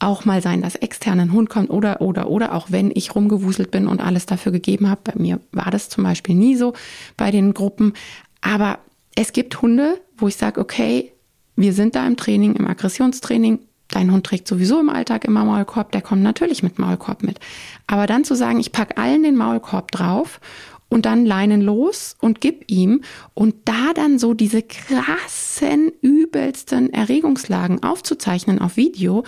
auch 0.00 0.24
mal 0.24 0.40
sein, 0.40 0.62
dass 0.62 0.76
extern 0.76 1.20
ein 1.20 1.32
Hund 1.32 1.50
kommt 1.50 1.70
oder, 1.70 2.00
oder, 2.00 2.28
oder, 2.30 2.54
auch 2.54 2.68
wenn 2.70 2.90
ich 2.94 3.14
rumgewuselt 3.14 3.70
bin 3.70 3.88
und 3.88 4.00
alles 4.00 4.26
dafür 4.26 4.52
gegeben 4.52 4.88
habe. 4.88 5.00
Bei 5.04 5.12
mir 5.16 5.40
war 5.50 5.70
das 5.70 5.88
zum 5.88 6.04
Beispiel 6.04 6.34
nie 6.34 6.56
so 6.56 6.72
bei 7.16 7.30
den 7.30 7.52
Gruppen. 7.52 7.94
Aber 8.40 8.78
es 9.16 9.32
gibt 9.32 9.60
Hunde, 9.60 10.00
wo 10.16 10.28
ich 10.28 10.36
sage, 10.36 10.60
okay, 10.60 11.12
wir 11.56 11.72
sind 11.72 11.96
da 11.96 12.06
im 12.06 12.16
Training, 12.16 12.54
im 12.54 12.68
Aggressionstraining. 12.68 13.58
Dein 13.88 14.12
Hund 14.12 14.24
trägt 14.24 14.46
sowieso 14.46 14.78
im 14.78 14.90
Alltag 14.90 15.24
immer 15.24 15.44
Maulkorb, 15.44 15.90
der 15.90 16.02
kommt 16.02 16.22
natürlich 16.22 16.62
mit 16.62 16.78
Maulkorb 16.78 17.24
mit. 17.24 17.40
Aber 17.88 18.06
dann 18.06 18.22
zu 18.22 18.36
sagen, 18.36 18.60
ich 18.60 18.70
packe 18.70 18.96
allen 18.98 19.24
den 19.24 19.34
Maulkorb 19.34 19.90
drauf 19.90 20.40
und 20.88 21.06
dann 21.06 21.26
Leinen 21.26 21.60
los 21.60 22.16
und 22.20 22.40
gib 22.40 22.70
ihm 22.70 23.02
und 23.34 23.54
da 23.64 23.92
dann 23.94 24.18
so 24.18 24.34
diese 24.34 24.62
krassen, 24.62 25.92
übelsten 26.00 26.92
Erregungslagen 26.92 27.82
aufzuzeichnen 27.82 28.60
auf 28.60 28.76
Video 28.76 29.24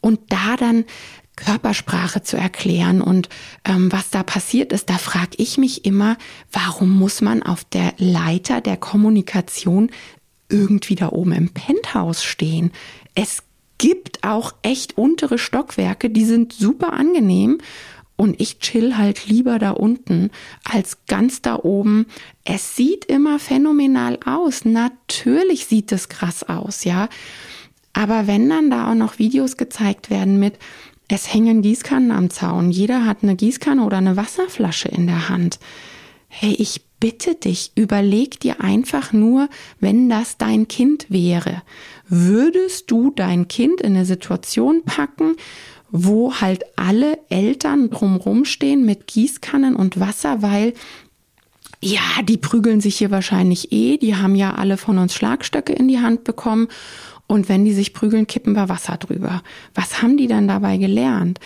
und 0.00 0.20
da 0.28 0.56
dann 0.56 0.84
Körpersprache 1.36 2.22
zu 2.22 2.36
erklären 2.36 3.00
und 3.00 3.28
ähm, 3.64 3.90
was 3.90 4.10
da 4.10 4.22
passiert 4.22 4.72
ist, 4.72 4.88
da 4.88 4.98
frage 4.98 5.36
ich 5.38 5.58
mich 5.58 5.84
immer, 5.84 6.16
warum 6.52 6.96
muss 6.96 7.20
man 7.20 7.42
auf 7.42 7.64
der 7.64 7.94
Leiter 7.98 8.60
der 8.60 8.76
Kommunikation 8.76 9.90
irgendwie 10.48 10.94
da 10.94 11.08
oben 11.08 11.32
im 11.32 11.48
Penthouse 11.50 12.22
stehen? 12.22 12.70
Es 13.16 13.42
gibt 13.78 14.22
auch 14.22 14.54
echt 14.62 14.96
untere 14.96 15.38
Stockwerke, 15.38 16.08
die 16.08 16.24
sind 16.24 16.52
super 16.52 16.92
angenehm 16.92 17.58
und 18.16 18.40
ich 18.40 18.58
chill 18.60 18.96
halt 18.96 19.26
lieber 19.26 19.58
da 19.58 19.70
unten 19.70 20.30
als 20.64 20.98
ganz 21.06 21.42
da 21.42 21.56
oben. 21.56 22.06
Es 22.44 22.76
sieht 22.76 23.04
immer 23.06 23.38
phänomenal 23.38 24.18
aus. 24.24 24.64
Natürlich 24.64 25.66
sieht 25.66 25.90
es 25.92 26.08
krass 26.08 26.44
aus, 26.44 26.84
ja. 26.84 27.08
Aber 27.92 28.26
wenn 28.26 28.48
dann 28.48 28.70
da 28.70 28.90
auch 28.90 28.94
noch 28.94 29.18
Videos 29.18 29.56
gezeigt 29.56 30.10
werden 30.10 30.38
mit, 30.38 30.58
es 31.08 31.32
hängen 31.32 31.62
Gießkannen 31.62 32.12
am 32.12 32.30
Zaun, 32.30 32.70
jeder 32.70 33.04
hat 33.04 33.18
eine 33.22 33.36
Gießkanne 33.36 33.84
oder 33.84 33.98
eine 33.98 34.16
Wasserflasche 34.16 34.88
in 34.88 35.06
der 35.06 35.28
Hand. 35.28 35.58
Hey, 36.28 36.54
ich 36.58 36.82
bitte 36.98 37.34
dich, 37.34 37.72
überleg 37.74 38.40
dir 38.40 38.62
einfach 38.62 39.12
nur, 39.12 39.50
wenn 39.78 40.08
das 40.08 40.38
dein 40.38 40.68
Kind 40.68 41.06
wäre, 41.10 41.62
würdest 42.08 42.90
du 42.90 43.10
dein 43.10 43.46
Kind 43.46 43.82
in 43.82 43.94
eine 43.94 44.06
Situation 44.06 44.82
packen, 44.84 45.36
wo 45.96 46.34
halt 46.34 46.64
alle 46.74 47.20
Eltern 47.28 47.88
drumrum 47.88 48.44
stehen 48.44 48.84
mit 48.84 49.06
Gießkannen 49.06 49.76
und 49.76 50.00
Wasser, 50.00 50.42
weil 50.42 50.72
ja, 51.80 52.00
die 52.24 52.36
prügeln 52.36 52.80
sich 52.80 52.96
hier 52.96 53.12
wahrscheinlich 53.12 53.70
eh, 53.70 53.96
die 53.96 54.16
haben 54.16 54.34
ja 54.34 54.54
alle 54.54 54.76
von 54.76 54.98
uns 54.98 55.14
Schlagstöcke 55.14 55.72
in 55.72 55.86
die 55.86 56.00
Hand 56.00 56.24
bekommen 56.24 56.66
und 57.28 57.48
wenn 57.48 57.64
die 57.64 57.72
sich 57.72 57.94
prügeln, 57.94 58.26
kippen 58.26 58.54
wir 58.54 58.68
Wasser 58.68 58.96
drüber. 58.96 59.42
Was 59.76 60.02
haben 60.02 60.16
die 60.16 60.26
dann 60.26 60.48
dabei 60.48 60.78
gelernt? 60.78 61.38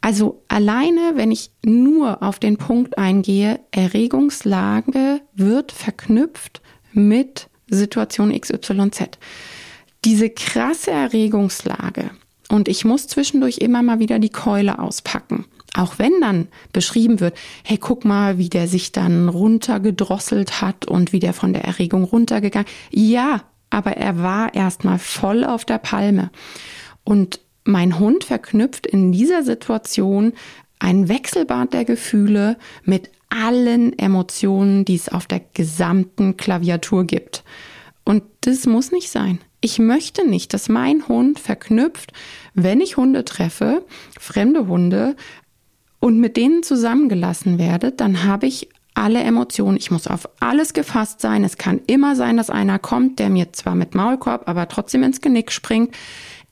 Also 0.00 0.40
alleine, 0.46 1.14
wenn 1.16 1.32
ich 1.32 1.50
nur 1.64 2.22
auf 2.22 2.38
den 2.38 2.58
Punkt 2.58 2.98
eingehe, 2.98 3.58
Erregungslage 3.72 5.20
wird 5.34 5.72
verknüpft 5.72 6.62
mit 6.92 7.48
Situation 7.66 8.38
XYZ. 8.38 9.18
Diese 10.04 10.30
krasse 10.30 10.92
Erregungslage 10.92 12.12
und 12.48 12.68
ich 12.68 12.84
muss 12.84 13.06
zwischendurch 13.06 13.58
immer 13.58 13.82
mal 13.82 13.98
wieder 13.98 14.18
die 14.18 14.30
Keule 14.30 14.78
auspacken. 14.78 15.46
Auch 15.74 15.98
wenn 15.98 16.20
dann 16.20 16.48
beschrieben 16.72 17.20
wird, 17.20 17.36
hey, 17.64 17.76
guck 17.76 18.04
mal, 18.04 18.38
wie 18.38 18.48
der 18.48 18.66
sich 18.66 18.92
dann 18.92 19.28
runtergedrosselt 19.28 20.62
hat 20.62 20.86
und 20.86 21.12
wie 21.12 21.18
der 21.18 21.34
von 21.34 21.52
der 21.52 21.64
Erregung 21.64 22.04
runtergegangen. 22.04 22.68
Ja, 22.90 23.42
aber 23.68 23.96
er 23.96 24.18
war 24.22 24.54
erstmal 24.54 24.98
voll 24.98 25.44
auf 25.44 25.64
der 25.64 25.78
Palme. 25.78 26.30
Und 27.04 27.40
mein 27.64 27.98
Hund 27.98 28.24
verknüpft 28.24 28.86
in 28.86 29.12
dieser 29.12 29.42
Situation 29.42 30.32
ein 30.78 31.08
Wechselbad 31.08 31.72
der 31.72 31.84
Gefühle 31.84 32.56
mit 32.84 33.10
allen 33.28 33.98
Emotionen, 33.98 34.84
die 34.84 34.94
es 34.94 35.08
auf 35.08 35.26
der 35.26 35.40
gesamten 35.52 36.36
Klaviatur 36.36 37.04
gibt. 37.04 37.44
Und 38.04 38.22
das 38.42 38.66
muss 38.66 38.92
nicht 38.92 39.10
sein. 39.10 39.40
Ich 39.60 39.78
möchte 39.78 40.26
nicht, 40.28 40.54
dass 40.54 40.68
mein 40.68 41.08
Hund 41.08 41.38
verknüpft, 41.38 42.12
wenn 42.54 42.80
ich 42.80 42.96
Hunde 42.96 43.24
treffe, 43.24 43.84
fremde 44.18 44.66
Hunde, 44.66 45.16
und 45.98 46.18
mit 46.18 46.36
denen 46.36 46.62
zusammengelassen 46.62 47.58
werde, 47.58 47.90
dann 47.90 48.24
habe 48.24 48.46
ich 48.46 48.68
alle 48.94 49.20
Emotionen. 49.22 49.76
Ich 49.76 49.90
muss 49.90 50.06
auf 50.06 50.28
alles 50.40 50.72
gefasst 50.72 51.20
sein. 51.20 51.44
Es 51.44 51.58
kann 51.58 51.80
immer 51.86 52.16
sein, 52.16 52.36
dass 52.36 52.48
einer 52.48 52.78
kommt, 52.78 53.18
der 53.18 53.28
mir 53.28 53.52
zwar 53.52 53.74
mit 53.74 53.94
Maulkorb, 53.94 54.48
aber 54.48 54.68
trotzdem 54.68 55.02
ins 55.02 55.20
Genick 55.20 55.52
springt. 55.52 55.94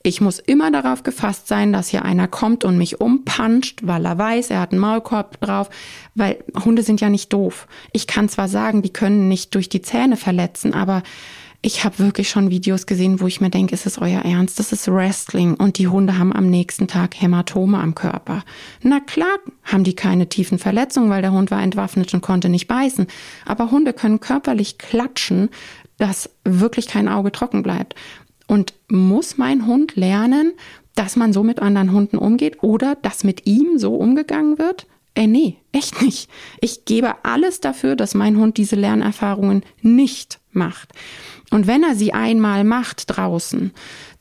Ich 0.03 0.21
muss 0.21 0.37
immer 0.37 0.69
darauf 0.69 1.01
gefasst 1.01 1.47
sein, 1.47 1.73
dass 1.73 1.87
hier 1.87 2.05
einer 2.05 2.27
kommt 2.27 2.63
und 2.63 2.77
mich 2.77 3.01
umpuncht, 3.01 3.87
weil 3.87 4.05
er 4.05 4.19
weiß, 4.19 4.51
er 4.51 4.59
hat 4.59 4.71
einen 4.71 4.81
Maulkorb 4.81 5.41
drauf, 5.41 5.71
weil 6.13 6.43
Hunde 6.63 6.83
sind 6.83 7.01
ja 7.01 7.09
nicht 7.09 7.33
doof. 7.33 7.67
Ich 7.91 8.05
kann 8.05 8.29
zwar 8.29 8.47
sagen, 8.47 8.83
die 8.83 8.93
können 8.93 9.27
nicht 9.27 9.55
durch 9.55 9.67
die 9.67 9.81
Zähne 9.81 10.15
verletzen, 10.15 10.75
aber 10.75 11.01
ich 11.65 11.83
habe 11.83 11.97
wirklich 11.97 12.29
schon 12.29 12.51
Videos 12.51 12.85
gesehen, 12.85 13.19
wo 13.19 13.25
ich 13.25 13.41
mir 13.41 13.49
denke, 13.49 13.73
ist 13.73 13.87
es 13.87 13.97
euer 13.97 14.21
Ernst? 14.21 14.59
Das 14.59 14.71
ist 14.71 14.87
Wrestling 14.87 15.55
und 15.55 15.79
die 15.79 15.87
Hunde 15.87 16.19
haben 16.19 16.31
am 16.31 16.47
nächsten 16.47 16.87
Tag 16.87 17.19
Hämatome 17.19 17.79
am 17.79 17.95
Körper. 17.95 18.43
Na 18.83 18.99
klar 18.99 19.39
haben 19.63 19.83
die 19.83 19.95
keine 19.95 20.29
tiefen 20.29 20.59
Verletzungen, 20.59 21.09
weil 21.09 21.23
der 21.23 21.31
Hund 21.31 21.49
war 21.49 21.63
entwaffnet 21.63 22.13
und 22.13 22.21
konnte 22.21 22.49
nicht 22.49 22.67
beißen. 22.67 23.07
Aber 23.47 23.71
Hunde 23.71 23.93
können 23.93 24.19
körperlich 24.19 24.77
klatschen, 24.77 25.49
dass 25.97 26.29
wirklich 26.43 26.85
kein 26.85 27.07
Auge 27.07 27.31
trocken 27.31 27.63
bleibt. 27.63 27.95
Und 28.45 28.75
muss 28.87 29.39
mein 29.39 29.65
Hund 29.65 29.95
lernen, 29.95 30.53
dass 30.93 31.15
man 31.15 31.33
so 31.33 31.41
mit 31.41 31.63
anderen 31.63 31.93
Hunden 31.93 32.19
umgeht 32.19 32.61
oder 32.61 32.93
dass 32.93 33.23
mit 33.23 33.47
ihm 33.47 33.79
so 33.79 33.95
umgegangen 33.95 34.59
wird? 34.59 34.85
Äh, 35.15 35.25
nee, 35.25 35.57
echt 35.71 36.01
nicht. 36.03 36.29
Ich 36.61 36.85
gebe 36.85 37.25
alles 37.25 37.59
dafür, 37.59 37.95
dass 37.95 38.13
mein 38.13 38.37
Hund 38.37 38.57
diese 38.57 38.75
Lernerfahrungen 38.75 39.63
nicht 39.81 40.39
macht. 40.51 40.89
Und 41.51 41.67
wenn 41.67 41.83
er 41.83 41.95
sie 41.95 42.13
einmal 42.13 42.63
macht 42.63 43.15
draußen, 43.15 43.71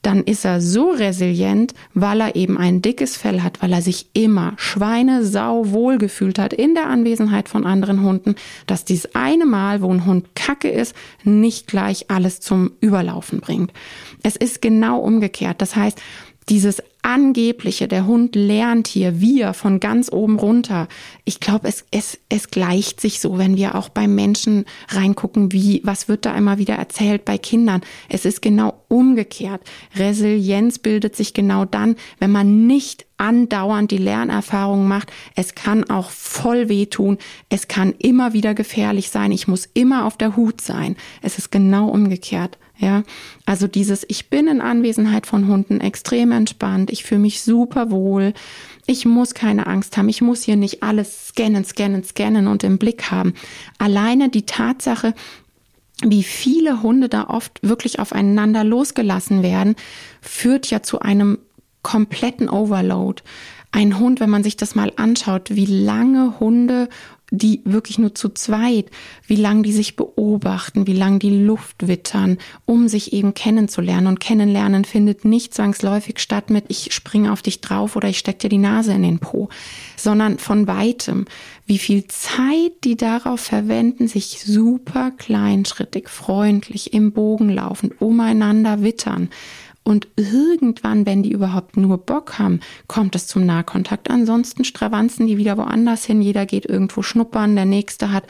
dann 0.02 0.22
ist 0.24 0.44
er 0.44 0.60
so 0.60 0.90
resilient, 0.90 1.72
weil 1.94 2.20
er 2.20 2.36
eben 2.36 2.58
ein 2.58 2.82
dickes 2.82 3.16
Fell 3.16 3.42
hat, 3.42 3.62
weil 3.62 3.72
er 3.72 3.80
sich 3.80 4.06
immer 4.12 4.52
Schweine 4.56 5.24
sau 5.24 5.70
wohl 5.70 5.96
gefühlt 5.96 6.38
hat 6.38 6.52
in 6.52 6.74
der 6.74 6.88
Anwesenheit 6.88 7.48
von 7.48 7.64
anderen 7.64 8.02
Hunden, 8.02 8.34
dass 8.66 8.84
dies 8.84 9.14
eine 9.14 9.46
Mal, 9.46 9.80
wo 9.80 9.90
ein 9.90 10.04
Hund 10.04 10.34
kacke 10.34 10.68
ist, 10.68 10.94
nicht 11.24 11.66
gleich 11.66 12.10
alles 12.10 12.40
zum 12.40 12.72
Überlaufen 12.80 13.40
bringt. 13.40 13.72
Es 14.22 14.36
ist 14.36 14.60
genau 14.60 14.98
umgekehrt. 14.98 15.62
Das 15.62 15.74
heißt, 15.74 16.00
dieses 16.50 16.82
angebliche, 17.04 17.86
der 17.86 18.06
Hund 18.06 18.34
lernt 18.34 18.88
hier, 18.88 19.20
wir 19.20 19.52
von 19.52 19.78
ganz 19.78 20.10
oben 20.10 20.38
runter. 20.38 20.88
Ich 21.24 21.38
glaube, 21.38 21.68
es, 21.68 21.84
es, 21.90 22.18
es 22.30 22.50
gleicht 22.50 23.00
sich 23.00 23.20
so, 23.20 23.36
wenn 23.36 23.56
wir 23.56 23.74
auch 23.74 23.90
beim 23.90 24.14
Menschen 24.14 24.64
reingucken, 24.88 25.52
wie, 25.52 25.82
was 25.84 26.08
wird 26.08 26.24
da 26.24 26.34
immer 26.34 26.56
wieder 26.56 26.76
erzählt 26.76 27.26
bei 27.26 27.36
Kindern. 27.36 27.82
Es 28.08 28.24
ist 28.24 28.40
genau 28.40 28.82
umgekehrt. 28.88 29.60
Resilienz 29.94 30.78
bildet 30.78 31.14
sich 31.14 31.34
genau 31.34 31.66
dann, 31.66 31.96
wenn 32.20 32.32
man 32.32 32.66
nicht 32.66 33.04
andauernd 33.18 33.90
die 33.90 33.98
Lernerfahrung 33.98 34.88
macht. 34.88 35.12
Es 35.36 35.54
kann 35.54 35.88
auch 35.90 36.10
voll 36.10 36.70
wehtun. 36.70 37.18
Es 37.50 37.68
kann 37.68 37.94
immer 37.98 38.32
wieder 38.32 38.54
gefährlich 38.54 39.10
sein. 39.10 39.30
Ich 39.30 39.46
muss 39.46 39.68
immer 39.74 40.06
auf 40.06 40.16
der 40.16 40.36
Hut 40.36 40.62
sein. 40.62 40.96
Es 41.20 41.36
ist 41.36 41.50
genau 41.50 41.88
umgekehrt. 41.88 42.58
Ja, 42.76 43.04
also 43.46 43.68
dieses, 43.68 44.04
ich 44.08 44.30
bin 44.30 44.48
in 44.48 44.60
Anwesenheit 44.60 45.26
von 45.26 45.46
Hunden 45.46 45.80
extrem 45.80 46.32
entspannt, 46.32 46.90
ich 46.90 47.04
fühle 47.04 47.20
mich 47.20 47.42
super 47.42 47.92
wohl, 47.92 48.34
ich 48.86 49.06
muss 49.06 49.32
keine 49.34 49.68
Angst 49.68 49.96
haben, 49.96 50.08
ich 50.08 50.20
muss 50.20 50.42
hier 50.42 50.56
nicht 50.56 50.82
alles 50.82 51.28
scannen, 51.28 51.64
scannen, 51.64 52.02
scannen 52.02 52.48
und 52.48 52.64
im 52.64 52.78
Blick 52.78 53.12
haben. 53.12 53.34
Alleine 53.78 54.28
die 54.28 54.44
Tatsache, 54.44 55.14
wie 56.02 56.24
viele 56.24 56.82
Hunde 56.82 57.08
da 57.08 57.28
oft 57.28 57.60
wirklich 57.62 58.00
aufeinander 58.00 58.64
losgelassen 58.64 59.44
werden, 59.44 59.76
führt 60.20 60.68
ja 60.68 60.82
zu 60.82 60.98
einem 60.98 61.38
kompletten 61.82 62.48
Overload. 62.48 63.22
Ein 63.70 63.98
Hund, 63.98 64.18
wenn 64.18 64.30
man 64.30 64.42
sich 64.42 64.56
das 64.56 64.74
mal 64.74 64.92
anschaut, 64.96 65.54
wie 65.54 65.66
lange 65.66 66.40
Hunde 66.40 66.88
die 67.36 67.60
wirklich 67.64 67.98
nur 67.98 68.14
zu 68.14 68.28
zweit, 68.28 68.86
wie 69.26 69.36
lange 69.36 69.62
die 69.62 69.72
sich 69.72 69.96
beobachten, 69.96 70.86
wie 70.86 70.94
lange 70.94 71.18
die 71.18 71.44
Luft 71.44 71.86
wittern, 71.86 72.38
um 72.64 72.88
sich 72.88 73.12
eben 73.12 73.34
kennenzulernen. 73.34 74.06
Und 74.06 74.20
kennenlernen 74.20 74.84
findet 74.84 75.24
nicht 75.24 75.54
zwangsläufig 75.54 76.18
statt 76.18 76.50
mit 76.50 76.66
ich 76.68 76.92
springe 76.92 77.32
auf 77.32 77.42
dich 77.42 77.60
drauf 77.60 77.96
oder 77.96 78.08
ich 78.08 78.18
steck 78.18 78.38
dir 78.38 78.48
die 78.48 78.58
Nase 78.58 78.92
in 78.92 79.02
den 79.02 79.18
Po, 79.18 79.48
sondern 79.96 80.38
von 80.38 80.66
weitem. 80.66 81.26
Wie 81.66 81.78
viel 81.78 82.06
Zeit 82.08 82.72
die 82.84 82.96
darauf 82.96 83.40
verwenden, 83.40 84.08
sich 84.08 84.42
super 84.44 85.10
kleinschrittig, 85.10 86.08
freundlich 86.08 86.92
im 86.92 87.12
Bogen 87.12 87.48
laufen, 87.48 87.92
umeinander 87.98 88.82
wittern 88.82 89.30
und 89.84 90.08
irgendwann, 90.16 91.04
wenn 91.04 91.22
die 91.22 91.32
überhaupt 91.32 91.76
nur 91.76 91.98
Bock 91.98 92.38
haben, 92.38 92.60
kommt 92.88 93.14
es 93.14 93.26
zum 93.26 93.44
Nahkontakt. 93.44 94.10
Ansonsten 94.10 94.64
stravanzen 94.64 95.26
die 95.26 95.36
wieder 95.36 95.58
woanders 95.58 96.06
hin. 96.06 96.22
Jeder 96.22 96.46
geht 96.46 96.64
irgendwo 96.64 97.02
schnuppern. 97.02 97.54
Der 97.54 97.66
nächste 97.66 98.10
hat 98.10 98.24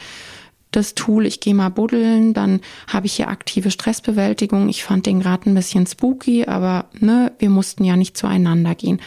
das 0.71 0.93
Tool, 0.93 1.25
ich 1.25 1.39
gehe 1.39 1.55
mal 1.55 1.69
buddeln, 1.69 2.33
dann 2.33 2.59
habe 2.87 3.05
ich 3.05 3.13
hier 3.13 3.29
aktive 3.29 3.71
Stressbewältigung. 3.71 4.67
Ich 4.67 4.83
fand 4.83 5.05
den 5.05 5.21
gerade 5.21 5.49
ein 5.49 5.55
bisschen 5.55 5.87
spooky, 5.87 6.45
aber 6.45 6.89
ne, 6.99 7.31
wir 7.39 7.49
mussten 7.49 7.85
ja 7.85 7.95
nicht 7.95 8.17
zueinander 8.17 8.75
gehen. 8.75 8.99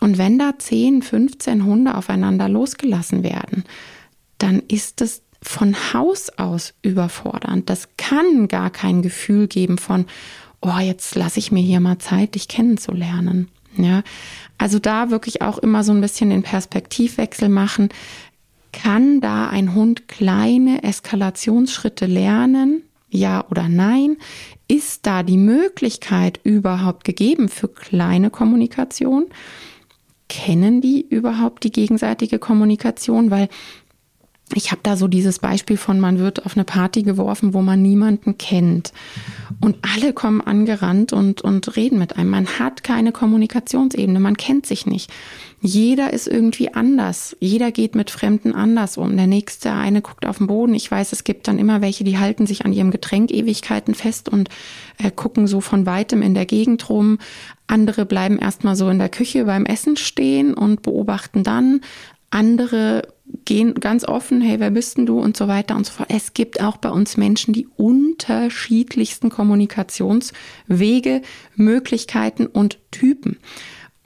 Und 0.00 0.18
wenn 0.18 0.38
da 0.38 0.58
10, 0.58 1.00
15 1.00 1.64
Hunde 1.64 1.94
aufeinander 1.94 2.50
losgelassen 2.50 3.24
werden, 3.24 3.64
dann 4.36 4.62
ist 4.68 5.00
es 5.00 5.22
von 5.40 5.74
Haus 5.94 6.28
aus 6.38 6.74
überfordernd. 6.82 7.70
Das 7.70 7.88
kann 7.96 8.48
gar 8.48 8.68
kein 8.68 9.00
Gefühl 9.00 9.46
geben 9.46 9.78
von, 9.78 10.06
oh, 10.66 10.80
jetzt 10.80 11.14
lasse 11.14 11.38
ich 11.38 11.52
mir 11.52 11.62
hier 11.62 11.80
mal 11.80 11.98
Zeit, 11.98 12.34
dich 12.34 12.48
kennenzulernen. 12.48 13.48
Ja, 13.76 14.02
also 14.58 14.78
da 14.78 15.10
wirklich 15.10 15.42
auch 15.42 15.58
immer 15.58 15.84
so 15.84 15.92
ein 15.92 16.00
bisschen 16.00 16.30
den 16.30 16.42
Perspektivwechsel 16.42 17.48
machen. 17.48 17.90
Kann 18.72 19.20
da 19.20 19.48
ein 19.48 19.74
Hund 19.74 20.08
kleine 20.08 20.82
Eskalationsschritte 20.82 22.06
lernen? 22.06 22.82
Ja 23.08 23.44
oder 23.50 23.68
nein? 23.68 24.16
Ist 24.68 25.06
da 25.06 25.22
die 25.22 25.36
Möglichkeit 25.36 26.40
überhaupt 26.42 27.04
gegeben 27.04 27.48
für 27.48 27.68
kleine 27.68 28.30
Kommunikation? 28.30 29.26
Kennen 30.28 30.80
die 30.80 31.06
überhaupt 31.06 31.64
die 31.64 31.72
gegenseitige 31.72 32.38
Kommunikation? 32.38 33.30
Weil 33.30 33.48
ich 34.54 34.70
habe 34.70 34.80
da 34.84 34.96
so 34.96 35.08
dieses 35.08 35.40
Beispiel 35.40 35.76
von, 35.76 35.98
man 35.98 36.20
wird 36.20 36.46
auf 36.46 36.56
eine 36.56 36.64
Party 36.64 37.02
geworfen, 37.02 37.52
wo 37.52 37.62
man 37.62 37.82
niemanden 37.82 38.38
kennt. 38.38 38.92
Und 39.60 39.76
alle 39.82 40.12
kommen 40.12 40.40
angerannt 40.40 41.12
und, 41.12 41.42
und 41.42 41.74
reden 41.76 41.98
mit 41.98 42.16
einem. 42.16 42.30
Man 42.30 42.46
hat 42.46 42.84
keine 42.84 43.10
Kommunikationsebene, 43.10 44.20
man 44.20 44.36
kennt 44.36 44.64
sich 44.64 44.86
nicht. 44.86 45.10
Jeder 45.60 46.12
ist 46.12 46.28
irgendwie 46.28 46.74
anders. 46.74 47.36
Jeder 47.40 47.72
geht 47.72 47.96
mit 47.96 48.10
Fremden 48.10 48.54
anders 48.54 48.96
um. 48.96 49.16
Der 49.16 49.26
nächste 49.26 49.72
eine 49.72 50.00
guckt 50.00 50.24
auf 50.24 50.38
den 50.38 50.46
Boden. 50.46 50.74
Ich 50.74 50.88
weiß, 50.88 51.10
es 51.10 51.24
gibt 51.24 51.48
dann 51.48 51.58
immer 51.58 51.80
welche, 51.80 52.04
die 52.04 52.18
halten 52.18 52.46
sich 52.46 52.64
an 52.64 52.72
ihrem 52.72 52.92
Getränk 52.92 53.32
Ewigkeiten 53.32 53.94
fest 53.94 54.28
und 54.28 54.48
äh, 54.98 55.10
gucken 55.10 55.48
so 55.48 55.60
von 55.60 55.86
weitem 55.86 56.22
in 56.22 56.34
der 56.34 56.46
Gegend 56.46 56.88
rum. 56.88 57.18
Andere 57.66 58.06
bleiben 58.06 58.38
erstmal 58.38 58.76
so 58.76 58.88
in 58.90 59.00
der 59.00 59.08
Küche 59.08 59.44
beim 59.44 59.66
Essen 59.66 59.96
stehen 59.96 60.54
und 60.54 60.82
beobachten 60.82 61.42
dann. 61.42 61.80
Andere 62.30 63.02
gehen 63.44 63.74
ganz 63.74 64.04
offen, 64.04 64.40
hey, 64.40 64.60
wer 64.60 64.70
bist 64.70 64.96
denn 64.96 65.06
du 65.06 65.18
und 65.18 65.36
so 65.36 65.48
weiter 65.48 65.76
und 65.76 65.86
so 65.86 65.92
fort. 65.92 66.08
Es 66.10 66.34
gibt 66.34 66.60
auch 66.60 66.76
bei 66.76 66.90
uns 66.90 67.16
Menschen 67.16 67.52
die 67.52 67.68
unterschiedlichsten 67.76 69.30
Kommunikationswege, 69.30 71.22
Möglichkeiten 71.54 72.46
und 72.46 72.78
Typen. 72.90 73.38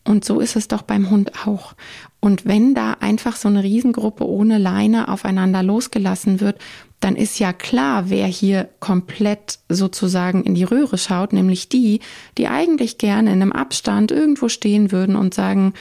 Und 0.05 0.25
so 0.25 0.41
ist 0.41 0.57
es 0.57 0.69
doch 0.69 0.83
beim 0.83 1.11
Hund 1.11 1.47
auch. 1.47 1.75
Und 2.21 2.47
wenn 2.47 2.75
da 2.75 2.95
einfach 3.01 3.37
so 3.37 3.49
eine 3.49 3.63
Riesengruppe 3.63 4.27
ohne 4.27 4.59
Leine 4.59 5.09
aufeinander 5.09 5.63
losgelassen 5.63 6.41
wird, 6.41 6.59
dann 7.01 7.17
ist 7.17 7.39
ja 7.39 7.53
klar, 7.53 8.11
wer 8.11 8.27
hier 8.27 8.69
komplett 8.79 9.59
sozusagen 9.69 10.45
in 10.45 10.55
die 10.55 10.65
Röhre 10.65 10.99
schaut, 10.99 11.33
nämlich 11.33 11.69
die, 11.69 12.01
die 12.37 12.49
eigentlich 12.49 12.99
gerne 12.99 13.33
in 13.33 13.41
einem 13.41 13.53
Abstand 13.53 14.11
irgendwo 14.11 14.49
stehen 14.49 14.93
würden 14.93 15.17
und 15.17 15.33
sagen, 15.33 15.73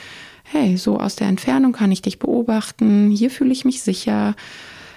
hey, 0.52 0.78
so 0.78 1.00
aus 1.00 1.16
der 1.16 1.28
Entfernung 1.28 1.74
kann 1.74 1.92
ich 1.92 2.02
dich 2.02 2.18
beobachten, 2.18 3.12
hier 3.12 3.30
fühle 3.30 3.52
ich 3.52 3.66
mich 3.66 3.82
sicher, 3.82 4.36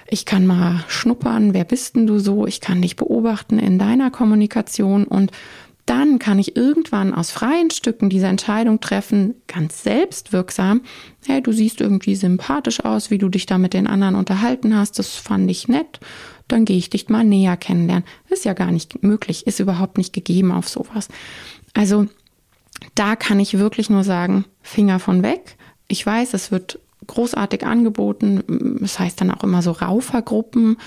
ich 0.07 0.25
kann 0.25 0.47
mal 0.47 0.83
schnuppern, 0.87 1.53
wer 1.53 1.63
bist 1.63 1.95
denn 1.95 2.07
du 2.07 2.17
so, 2.19 2.47
ich 2.47 2.59
kann 2.59 2.81
dich 2.81 2.95
beobachten 2.95 3.59
in 3.59 3.77
deiner 3.77 4.09
Kommunikation 4.09 5.05
und 5.05 5.31
dann 5.85 6.17
kann 6.17 6.39
ich 6.39 6.55
irgendwann 6.55 7.13
aus 7.13 7.29
freien 7.29 7.69
Stücken 7.69 8.09
diese 8.09 8.27
Entscheidung 8.27 8.79
treffen, 8.79 9.35
ganz 9.47 9.83
selbstwirksam, 9.83 10.81
hey, 11.27 11.41
du 11.41 11.51
siehst 11.51 11.81
irgendwie 11.81 12.15
sympathisch 12.15 12.83
aus, 12.83 13.11
wie 13.11 13.17
du 13.17 13.29
dich 13.29 13.45
da 13.45 13.57
mit 13.57 13.73
den 13.73 13.85
anderen 13.85 14.15
unterhalten 14.15 14.75
hast, 14.75 14.97
das 14.97 15.15
fand 15.15 15.51
ich 15.51 15.67
nett, 15.67 15.99
dann 16.47 16.65
gehe 16.65 16.77
ich 16.77 16.89
dich 16.89 17.09
mal 17.09 17.23
näher 17.23 17.57
kennenlernen. 17.57 18.05
Ist 18.29 18.45
ja 18.45 18.53
gar 18.53 18.71
nicht 18.71 19.03
möglich, 19.03 19.45
ist 19.45 19.59
überhaupt 19.59 19.97
nicht 19.97 20.13
gegeben 20.13 20.51
auf 20.51 20.67
sowas. 20.67 21.09
Also 21.73 22.07
da 22.95 23.15
kann 23.15 23.39
ich 23.39 23.57
wirklich 23.57 23.89
nur 23.89 24.03
sagen, 24.03 24.45
Finger 24.61 24.99
von 24.99 25.23
weg. 25.23 25.57
Ich 25.87 26.05
weiß, 26.05 26.33
es 26.33 26.51
wird 26.51 26.79
großartig 27.07 27.65
angeboten. 27.65 28.77
Das 28.81 28.99
heißt 28.99 29.19
dann 29.19 29.31
auch 29.31 29.43
immer 29.43 29.61
so 29.61 29.71
Raufergruppen. 29.71 30.77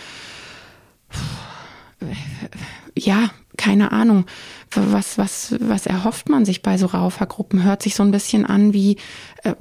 Ja, 2.96 3.30
keine 3.56 3.92
Ahnung. 3.92 4.26
Was, 4.72 5.18
was, 5.18 5.54
was 5.61 5.87
erhofft 5.87 6.28
man 6.28 6.44
sich 6.44 6.62
bei 6.62 6.78
so 6.78 6.87
Raufergruppen? 6.87 7.62
Hört 7.62 7.82
sich 7.82 7.94
so 7.94 8.02
ein 8.02 8.11
bisschen 8.11 8.44
an 8.44 8.72
wie, 8.72 8.96
äh, 9.44 9.54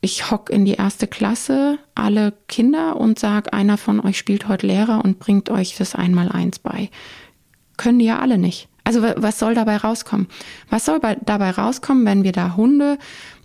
ich 0.00 0.30
hock 0.30 0.50
in 0.50 0.64
die 0.64 0.74
erste 0.74 1.06
Klasse, 1.06 1.78
alle 1.94 2.32
Kinder 2.48 2.96
und 2.96 3.18
sag, 3.18 3.52
einer 3.52 3.76
von 3.76 4.00
euch 4.00 4.18
spielt 4.18 4.48
heute 4.48 4.66
Lehrer 4.66 5.04
und 5.04 5.18
bringt 5.18 5.50
euch 5.50 5.76
das 5.76 5.94
Einmaleins 5.94 6.58
bei. 6.58 6.90
Können 7.76 7.98
die 7.98 8.06
ja 8.06 8.20
alle 8.20 8.38
nicht. 8.38 8.68
Also 8.86 9.02
was 9.02 9.40
soll 9.40 9.56
dabei 9.56 9.78
rauskommen? 9.78 10.28
Was 10.70 10.84
soll 10.84 11.00
dabei 11.00 11.50
rauskommen, 11.50 12.06
wenn 12.06 12.22
wir 12.22 12.30
da 12.30 12.54
Hunde 12.56 12.98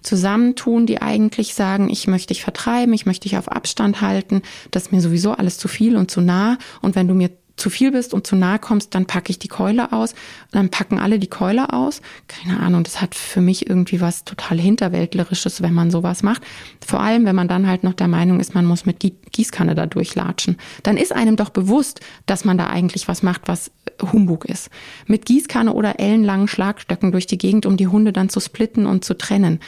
zusammentun, 0.04 0.86
die 0.86 1.02
eigentlich 1.02 1.56
sagen, 1.56 1.90
ich 1.90 2.06
möchte 2.06 2.28
dich 2.28 2.44
vertreiben, 2.44 2.94
ich 2.94 3.08
möchte 3.08 3.28
dich 3.28 3.40
auf 3.40 3.52
Abstand 3.52 4.02
halten, 4.02 4.44
das 4.70 4.84
ist 4.84 4.92
mir 4.92 5.02
sowieso 5.02 5.32
alles 5.32 5.58
zu 5.58 5.68
viel 5.68 5.98
und 5.98 6.12
zu 6.12 6.22
nah. 6.22 6.60
Und 6.84 6.96
wenn 6.96 7.08
du 7.08 7.16
mir 7.16 7.32
zu 7.62 7.69
viel 7.69 7.91
bist 7.91 8.13
und 8.13 8.26
zu 8.26 8.36
nahe 8.36 8.60
kommst, 8.60 8.95
dann 8.95 9.06
packe 9.06 9.30
ich 9.30 9.39
die 9.39 9.47
Keule 9.47 9.93
aus. 9.93 10.13
Und 10.13 10.56
dann 10.56 10.69
packen 10.69 11.00
alle 11.00 11.19
die 11.19 11.28
Keule 11.28 11.71
aus. 11.71 12.02
Keine 12.28 12.60
Ahnung, 12.60 12.84
das 12.84 13.02
hat 13.02 13.13
für 13.13 13.39
mich 13.39 13.69
irgendwie 13.69 14.02
was 14.02 14.26
total 14.26 14.60
Hinterwäldlerisches, 14.60 15.62
wenn 15.62 15.74
man 15.74 15.91
sowas 15.91 16.24
macht. 16.24 16.41
Vor 16.86 17.00
allem, 17.02 17.26
wenn 17.26 17.36
man 17.36 17.47
dann 17.47 17.67
halt 17.67 17.84
noch 17.84 17.93
der 17.93 18.08
Meinung 18.08 18.39
ist, 18.39 18.56
man 18.56 18.65
muss 18.65 18.86
mit 18.86 19.00
Gießkanne 19.32 19.76
da 19.76 19.86
durchlatschen. 19.86 20.58
Dann 20.84 20.97
ist 20.97 21.13
einem 21.13 21.36
doch 21.36 21.50
bewusst, 21.50 22.02
dass 22.26 22.45
man 22.45 22.58
da 22.58 22.67
eigentlich 22.67 23.08
was 23.08 23.21
macht, 23.21 23.47
was 23.47 23.67
äh, 23.67 24.06
Humbug 24.12 24.45
ist. 24.45 24.69
Mit 25.06 25.26
Gießkanne 25.26 25.74
oder 25.74 26.00
ellenlangen 26.00 26.47
Schlagstöcken 26.47 27.12
durch 27.12 27.28
die 27.28 27.38
Gegend, 27.38 27.67
um 27.67 27.78
die 27.78 27.88
Hunde 27.88 28.12
dann 28.12 28.30
zu 28.30 28.39
splitten 28.39 28.88
und 28.88 29.06
zu 29.06 29.17
trennen 29.17 29.60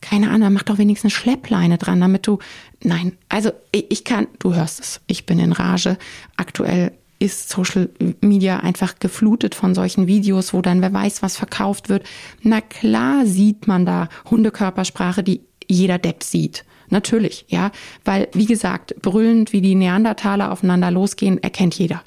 keine 0.00 0.30
Ahnung, 0.30 0.52
mach 0.52 0.62
doch 0.62 0.78
wenigstens 0.78 1.12
eine 1.12 1.20
Schleppleine 1.20 1.76
dran, 1.76 2.00
damit 2.00 2.24
du, 2.28 2.38
nein, 2.84 3.18
also 3.28 3.50
ich 3.72 4.04
kann, 4.04 4.28
du 4.38 4.54
hörst 4.54 4.78
es, 4.78 5.00
ich 5.08 5.26
bin 5.26 5.40
in 5.40 5.50
Rage. 5.50 5.98
Aktuell 6.36 6.92
ist 7.18 7.48
Social 7.48 7.90
Media 8.20 8.60
einfach 8.60 8.98
geflutet 8.98 9.54
von 9.54 9.74
solchen 9.74 10.06
Videos, 10.06 10.54
wo 10.54 10.62
dann 10.62 10.82
wer 10.82 10.92
weiß, 10.92 11.22
was 11.22 11.36
verkauft 11.36 11.88
wird. 11.88 12.04
Na 12.42 12.60
klar 12.60 13.26
sieht 13.26 13.66
man 13.66 13.84
da 13.84 14.08
Hundekörpersprache, 14.30 15.22
die 15.22 15.40
jeder 15.66 15.98
Depp 15.98 16.22
sieht. 16.22 16.64
Natürlich, 16.90 17.44
ja, 17.48 17.70
weil 18.04 18.28
wie 18.32 18.46
gesagt, 18.46 18.94
brüllend 19.02 19.52
wie 19.52 19.60
die 19.60 19.74
Neandertaler 19.74 20.50
aufeinander 20.50 20.90
losgehen, 20.90 21.42
erkennt 21.42 21.74
jeder. 21.74 22.02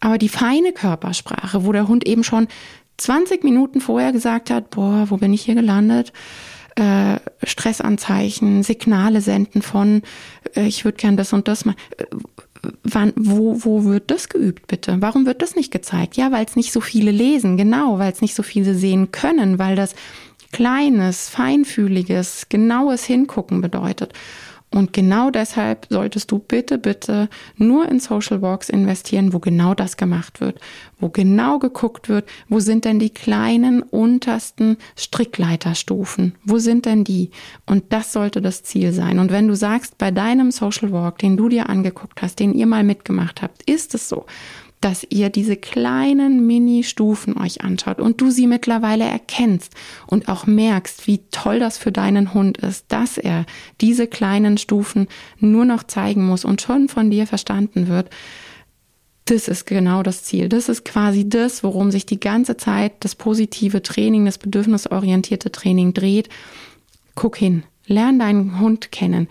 Aber 0.00 0.18
die 0.18 0.28
feine 0.28 0.72
Körpersprache, 0.72 1.64
wo 1.64 1.72
der 1.72 1.88
Hund 1.88 2.06
eben 2.06 2.24
schon 2.24 2.48
20 2.96 3.44
Minuten 3.44 3.80
vorher 3.80 4.12
gesagt 4.12 4.50
hat, 4.50 4.70
boah, 4.70 5.06
wo 5.08 5.16
bin 5.16 5.32
ich 5.32 5.42
hier 5.42 5.54
gelandet? 5.54 6.12
Äh, 6.76 7.18
Stressanzeichen, 7.42 8.62
Signale 8.62 9.20
senden 9.20 9.62
von, 9.62 10.02
äh, 10.56 10.66
ich 10.66 10.84
würde 10.84 10.96
gern 10.96 11.16
das 11.16 11.32
und 11.32 11.48
das 11.48 11.64
mal. 11.64 11.76
Äh, 11.98 12.04
wann, 12.82 13.12
wo, 13.16 13.64
wo 13.64 13.84
wird 13.84 14.10
das 14.10 14.28
geübt, 14.28 14.66
bitte? 14.66 14.96
Warum 15.00 15.26
wird 15.26 15.42
das 15.42 15.56
nicht 15.56 15.70
gezeigt? 15.70 16.16
Ja, 16.16 16.32
weil 16.32 16.44
es 16.44 16.56
nicht 16.56 16.72
so 16.72 16.80
viele 16.80 17.10
lesen, 17.10 17.56
genau, 17.56 17.98
weil 17.98 18.12
es 18.12 18.20
nicht 18.20 18.34
so 18.34 18.42
viele 18.42 18.74
sehen 18.74 19.12
können, 19.12 19.58
weil 19.58 19.76
das 19.76 19.94
kleines, 20.52 21.28
feinfühliges, 21.28 22.46
genaues 22.48 23.04
Hingucken 23.04 23.60
bedeutet. 23.60 24.12
Und 24.74 24.92
genau 24.92 25.30
deshalb 25.30 25.86
solltest 25.88 26.32
du 26.32 26.40
bitte, 26.40 26.78
bitte 26.78 27.28
nur 27.56 27.88
in 27.88 28.00
Social 28.00 28.42
Walks 28.42 28.68
investieren, 28.68 29.32
wo 29.32 29.38
genau 29.38 29.72
das 29.72 29.96
gemacht 29.96 30.40
wird, 30.40 30.58
wo 30.98 31.10
genau 31.10 31.60
geguckt 31.60 32.08
wird, 32.08 32.28
wo 32.48 32.58
sind 32.58 32.84
denn 32.84 32.98
die 32.98 33.10
kleinen 33.10 33.82
untersten 33.82 34.76
Strickleiterstufen, 34.98 36.34
wo 36.44 36.58
sind 36.58 36.86
denn 36.86 37.04
die? 37.04 37.30
Und 37.66 37.92
das 37.92 38.12
sollte 38.12 38.42
das 38.42 38.64
Ziel 38.64 38.92
sein. 38.92 39.20
Und 39.20 39.30
wenn 39.30 39.46
du 39.46 39.54
sagst, 39.54 39.96
bei 39.96 40.10
deinem 40.10 40.50
Social 40.50 40.90
Walk, 40.90 41.18
den 41.18 41.36
du 41.36 41.48
dir 41.48 41.68
angeguckt 41.68 42.20
hast, 42.20 42.40
den 42.40 42.52
ihr 42.52 42.66
mal 42.66 42.82
mitgemacht 42.82 43.42
habt, 43.42 43.62
ist 43.70 43.94
es 43.94 44.08
so, 44.08 44.26
dass 44.84 45.06
ihr 45.08 45.30
diese 45.30 45.56
kleinen 45.56 46.46
Mini-Stufen 46.46 47.38
euch 47.38 47.62
anschaut 47.62 48.00
und 48.00 48.20
du 48.20 48.30
sie 48.30 48.46
mittlerweile 48.46 49.04
erkennst 49.04 49.72
und 50.06 50.28
auch 50.28 50.46
merkst, 50.46 51.06
wie 51.06 51.22
toll 51.30 51.58
das 51.58 51.78
für 51.78 51.90
deinen 51.90 52.34
Hund 52.34 52.58
ist, 52.58 52.84
dass 52.88 53.16
er 53.16 53.46
diese 53.80 54.06
kleinen 54.06 54.58
Stufen 54.58 55.08
nur 55.38 55.64
noch 55.64 55.84
zeigen 55.84 56.26
muss 56.26 56.44
und 56.44 56.60
schon 56.60 56.90
von 56.90 57.10
dir 57.10 57.26
verstanden 57.26 57.88
wird, 57.88 58.10
das 59.24 59.48
ist 59.48 59.64
genau 59.64 60.02
das 60.02 60.22
Ziel. 60.22 60.50
Das 60.50 60.68
ist 60.68 60.84
quasi 60.84 61.26
das, 61.26 61.64
worum 61.64 61.90
sich 61.90 62.04
die 62.04 62.20
ganze 62.20 62.58
Zeit 62.58 62.92
das 63.00 63.14
positive 63.14 63.82
Training, 63.82 64.26
das 64.26 64.36
bedürfnisorientierte 64.36 65.50
Training 65.50 65.94
dreht. 65.94 66.28
Guck 67.14 67.38
hin, 67.38 67.62
lern 67.86 68.18
deinen 68.18 68.60
Hund 68.60 68.92
kennen. 68.92 69.28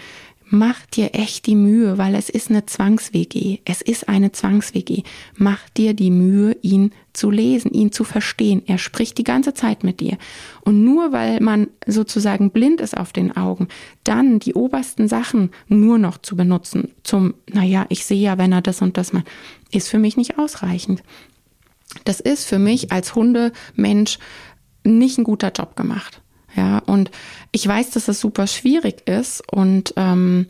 Mach 0.56 0.86
dir 0.86 1.16
echt 1.16 1.48
die 1.48 1.56
Mühe, 1.56 1.98
weil 1.98 2.14
es 2.14 2.30
ist 2.30 2.52
eine 2.52 2.64
Zwangs-WG. 2.64 3.62
Es 3.66 3.82
ist 3.82 4.08
eine 4.08 4.34
Zwangs-WG. 4.34 5.02
Mach 5.36 5.68
dir 5.70 5.96
die 5.96 6.12
Mühe, 6.12 6.56
ihn 6.62 6.92
zu 7.12 7.32
lesen, 7.32 7.72
ihn 7.72 7.92
zu 7.92 8.04
verstehen. 8.04 8.62
Er 8.68 8.78
spricht 8.78 9.18
die 9.18 9.24
ganze 9.24 9.56
Zeit 9.56 9.84
mit 9.84 10.00
dir. 10.00 10.16
Und 10.62 10.84
nur 10.86 11.12
weil 11.12 11.40
man 11.40 11.70
sozusagen 11.88 12.52
blind 12.52 12.82
ist 12.82 12.96
auf 12.96 13.14
den 13.14 13.36
Augen, 13.36 13.68
dann 14.04 14.38
die 14.38 14.54
obersten 14.54 15.08
Sachen 15.08 15.50
nur 15.70 15.98
noch 15.98 16.20
zu 16.20 16.36
benutzen, 16.36 16.92
zum, 17.02 17.34
naja, 17.52 17.88
ich 17.90 18.06
sehe 18.06 18.22
ja, 18.22 18.38
wenn 18.38 18.52
er 18.52 18.62
das 18.62 18.84
und 18.84 18.96
das 18.96 19.12
macht, 19.12 19.26
ist 19.72 19.90
für 19.90 19.98
mich 19.98 20.18
nicht 20.18 20.38
ausreichend. 20.38 21.02
Das 22.06 22.20
ist 22.20 22.46
für 22.46 22.60
mich 22.60 22.92
als 22.92 23.16
Hundemensch 23.16 24.20
nicht 24.84 25.18
ein 25.18 25.24
guter 25.24 25.52
Job 25.52 25.76
gemacht. 25.76 26.23
Ja, 26.56 26.80
und 26.80 27.12
ich 27.52 27.68
weiß, 27.68 27.92
dass 27.92 28.08
es 28.08 28.20
super 28.20 28.48
schwierig 28.48 29.08
ist 29.08 29.44
und 29.52 29.94
ähm, 29.98 30.48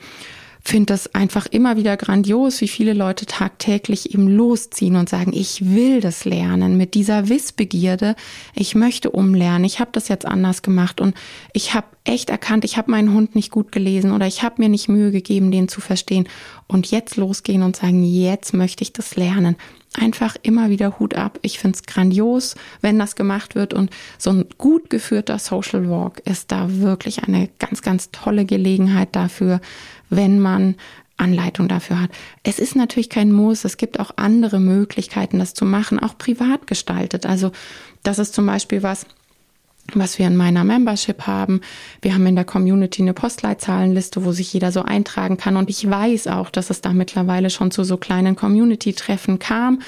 finde 0.66 0.94
das 0.94 1.14
einfach 1.14 1.46
immer 1.48 1.76
wieder 1.76 1.98
grandios, 1.98 2.62
wie 2.62 2.70
viele 2.70 2.94
Leute 2.94 3.26
tagtäglich 3.26 4.14
eben 4.14 4.30
losziehen 4.30 4.96
und 4.96 5.10
sagen, 5.10 5.34
ich 5.34 5.74
will 5.74 6.00
das 6.00 6.24
lernen 6.24 6.78
mit 6.78 6.94
dieser 6.94 7.28
Wissbegierde. 7.28 8.16
Ich 8.56 8.74
möchte 8.74 9.12
umlernen. 9.12 9.66
Ich 9.66 9.82
habe 9.82 9.92
das 9.92 10.08
jetzt 10.08 10.26
anders 10.26 10.62
gemacht 10.62 11.02
und 11.02 11.16
ich 11.52 11.74
habe 11.74 11.88
echt 12.06 12.30
erkannt, 12.30 12.64
ich 12.64 12.78
habe 12.78 12.92
meinen 12.92 13.14
Hund 13.14 13.36
nicht 13.36 13.52
gut 13.52 13.74
gelesen 13.74 14.12
oder 14.12 14.26
ich 14.26 14.42
habe 14.42 14.62
mir 14.62 14.70
nicht 14.70 14.88
Mühe 14.88 15.12
gegeben, 15.12 15.52
den 15.52 15.68
zu 15.68 15.82
verstehen. 15.82 16.30
Und 16.68 16.92
jetzt 16.92 17.18
losgehen 17.18 17.62
und 17.62 17.76
sagen, 17.76 18.04
jetzt 18.04 18.54
möchte 18.54 18.84
ich 18.84 18.94
das 18.94 19.18
lernen 19.18 19.58
einfach 19.94 20.36
immer 20.42 20.70
wieder 20.70 21.00
Hut 21.00 21.16
ab. 21.16 21.40
Ich 21.42 21.60
finde 21.60 21.76
es 21.76 21.84
grandios, 21.84 22.56
wenn 22.82 23.00
das 23.00 23.16
gemacht 23.16 23.56
wird. 23.56 23.74
Und 23.74 23.92
so 24.18 24.32
ein 24.32 24.46
gut 24.58 24.90
geführter 24.90 25.40
Social 25.40 25.90
Walk 25.90 26.20
ist 26.26 26.52
da 26.52 26.80
wirklich 26.80 27.24
eine 27.24 27.50
ganz, 27.60 27.82
ganz 27.82 28.12
tolle 28.12 28.46
Gelegenheit 28.46 29.16
dafür, 29.16 29.62
wenn 30.10 30.40
man 30.40 30.76
Anleitung 31.18 31.68
dafür 31.68 32.02
hat. 32.02 32.12
Es 32.42 32.60
ist 32.60 32.76
natürlich 32.76 33.10
kein 33.10 33.32
Muss. 33.32 33.66
Es 33.66 33.78
gibt 33.78 34.00
auch 34.00 34.12
andere 34.16 34.60
Möglichkeiten, 34.60 35.40
das 35.40 35.54
zu 35.54 35.66
machen, 35.66 36.00
auch 36.00 36.18
privat 36.18 36.66
gestaltet. 36.68 37.26
Also 37.26 37.52
das 38.02 38.20
ist 38.20 38.34
zum 38.34 38.46
Beispiel 38.46 38.84
was, 38.84 39.06
was 39.94 40.18
wir 40.18 40.28
in 40.28 40.36
meiner 40.36 40.64
Membership 40.64 41.28
haben. 41.28 41.62
Wir 42.02 42.14
haben 42.14 42.26
in 42.26 42.36
der 42.36 42.46
Community 42.46 43.02
eine 43.02 43.14
Postleitzahlenliste, 43.14 44.26
wo 44.26 44.32
sich 44.32 44.54
jeder 44.54 44.72
so 44.72 44.82
eintragen 44.82 45.38
kann. 45.38 45.58
Und 45.58 45.70
ich 45.70 45.90
weiß 45.90 46.28
auch, 46.28 46.50
dass 46.50 46.70
es 46.70 46.82
da 46.82 46.94
mittlerweile 46.94 47.50
schon 47.50 47.72
zu 47.72 47.84
so 47.84 47.98
kleinen 47.98 48.36
Community-Treffen 48.36 49.40
kam. 49.40 49.80